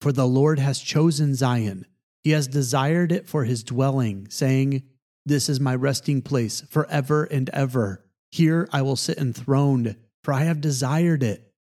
For 0.00 0.12
the 0.12 0.28
Lord 0.28 0.58
has 0.58 0.80
chosen 0.80 1.34
Zion, 1.34 1.86
he 2.22 2.30
has 2.30 2.48
desired 2.48 3.12
it 3.12 3.28
for 3.28 3.44
his 3.44 3.62
dwelling, 3.62 4.26
saying, 4.30 4.82
This 5.26 5.48
is 5.48 5.60
my 5.60 5.74
resting 5.74 6.22
place 6.22 6.62
forever 6.62 7.24
and 7.24 7.50
ever. 7.50 8.04
Here 8.30 8.68
I 8.72 8.82
will 8.82 8.96
sit 8.96 9.18
enthroned, 9.18 9.96
for 10.22 10.32
I 10.32 10.44
have 10.44 10.60
desired 10.60 11.22
it. 11.22 11.52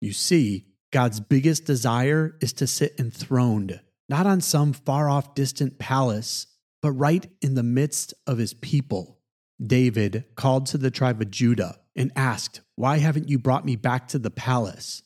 You 0.00 0.12
see, 0.12 0.66
God's 0.92 1.20
biggest 1.20 1.64
desire 1.64 2.36
is 2.40 2.52
to 2.54 2.66
sit 2.66 2.94
enthroned, 2.98 3.80
not 4.08 4.26
on 4.26 4.40
some 4.40 4.72
far 4.72 5.08
off 5.08 5.34
distant 5.34 5.78
palace, 5.78 6.48
but 6.82 6.90
right 6.92 7.30
in 7.40 7.54
the 7.54 7.62
midst 7.62 8.12
of 8.26 8.38
his 8.38 8.52
people. 8.52 9.20
David 9.64 10.24
called 10.34 10.66
to 10.66 10.78
the 10.78 10.90
tribe 10.90 11.22
of 11.22 11.30
Judah 11.30 11.78
and 11.94 12.12
asked, 12.16 12.60
Why 12.74 12.98
haven't 12.98 13.28
you 13.28 13.38
brought 13.38 13.64
me 13.64 13.76
back 13.76 14.08
to 14.08 14.18
the 14.18 14.30
palace? 14.30 15.02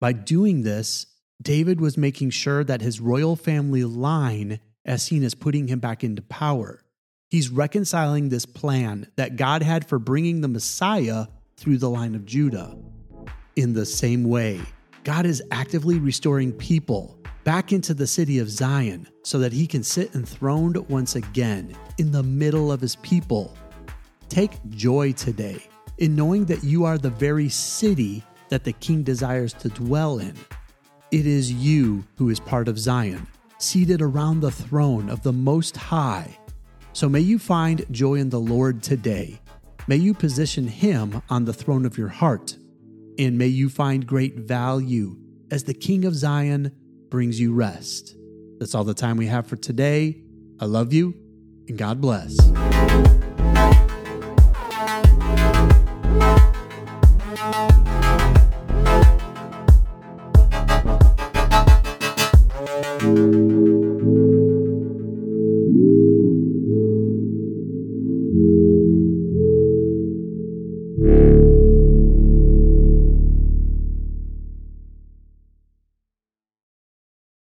By 0.00 0.12
doing 0.12 0.62
this, 0.62 1.06
David 1.40 1.80
was 1.80 1.96
making 1.96 2.30
sure 2.30 2.64
that 2.64 2.80
his 2.80 3.00
royal 3.00 3.36
family 3.36 3.84
line, 3.84 4.58
as 4.84 5.04
seen 5.04 5.22
as 5.22 5.34
putting 5.34 5.68
him 5.68 5.78
back 5.78 6.02
into 6.02 6.20
power, 6.22 6.82
he's 7.28 7.48
reconciling 7.48 8.28
this 8.28 8.44
plan 8.44 9.06
that 9.16 9.36
God 9.36 9.62
had 9.62 9.86
for 9.86 10.00
bringing 10.00 10.40
the 10.40 10.48
Messiah 10.48 11.26
through 11.56 11.78
the 11.78 11.90
line 11.90 12.16
of 12.16 12.26
Judah. 12.26 12.76
In 13.54 13.72
the 13.72 13.86
same 13.86 14.24
way, 14.24 14.60
God 15.04 15.26
is 15.26 15.42
actively 15.52 16.00
restoring 16.00 16.52
people 16.52 17.16
back 17.44 17.72
into 17.72 17.94
the 17.94 18.06
city 18.06 18.40
of 18.40 18.50
Zion 18.50 19.08
so 19.22 19.38
that 19.38 19.52
he 19.52 19.66
can 19.66 19.84
sit 19.84 20.14
enthroned 20.16 20.76
once 20.88 21.14
again 21.14 21.74
in 21.98 22.10
the 22.10 22.22
middle 22.22 22.72
of 22.72 22.80
his 22.80 22.96
people. 22.96 23.56
Take 24.28 24.52
joy 24.70 25.12
today 25.12 25.62
in 25.98 26.16
knowing 26.16 26.46
that 26.46 26.64
you 26.64 26.84
are 26.84 26.98
the 26.98 27.10
very 27.10 27.48
city 27.48 28.24
that 28.48 28.64
the 28.64 28.72
king 28.72 29.04
desires 29.04 29.52
to 29.54 29.68
dwell 29.68 30.18
in. 30.18 30.34
It 31.10 31.26
is 31.26 31.50
you 31.50 32.04
who 32.18 32.28
is 32.28 32.38
part 32.38 32.68
of 32.68 32.78
Zion, 32.78 33.26
seated 33.56 34.02
around 34.02 34.40
the 34.40 34.50
throne 34.50 35.08
of 35.08 35.22
the 35.22 35.32
Most 35.32 35.74
High. 35.74 36.38
So 36.92 37.08
may 37.08 37.20
you 37.20 37.38
find 37.38 37.86
joy 37.90 38.16
in 38.16 38.28
the 38.28 38.38
Lord 38.38 38.82
today. 38.82 39.40
May 39.86 39.96
you 39.96 40.12
position 40.12 40.68
Him 40.68 41.22
on 41.30 41.46
the 41.46 41.54
throne 41.54 41.86
of 41.86 41.96
your 41.96 42.08
heart. 42.08 42.58
And 43.18 43.38
may 43.38 43.46
you 43.46 43.70
find 43.70 44.06
great 44.06 44.36
value 44.36 45.16
as 45.50 45.64
the 45.64 45.72
King 45.72 46.04
of 46.04 46.14
Zion 46.14 46.72
brings 47.08 47.40
you 47.40 47.54
rest. 47.54 48.14
That's 48.58 48.74
all 48.74 48.84
the 48.84 48.92
time 48.92 49.16
we 49.16 49.28
have 49.28 49.46
for 49.46 49.56
today. 49.56 50.20
I 50.60 50.66
love 50.66 50.92
you, 50.92 51.14
and 51.68 51.78
God 51.78 52.02
bless. 52.02 52.36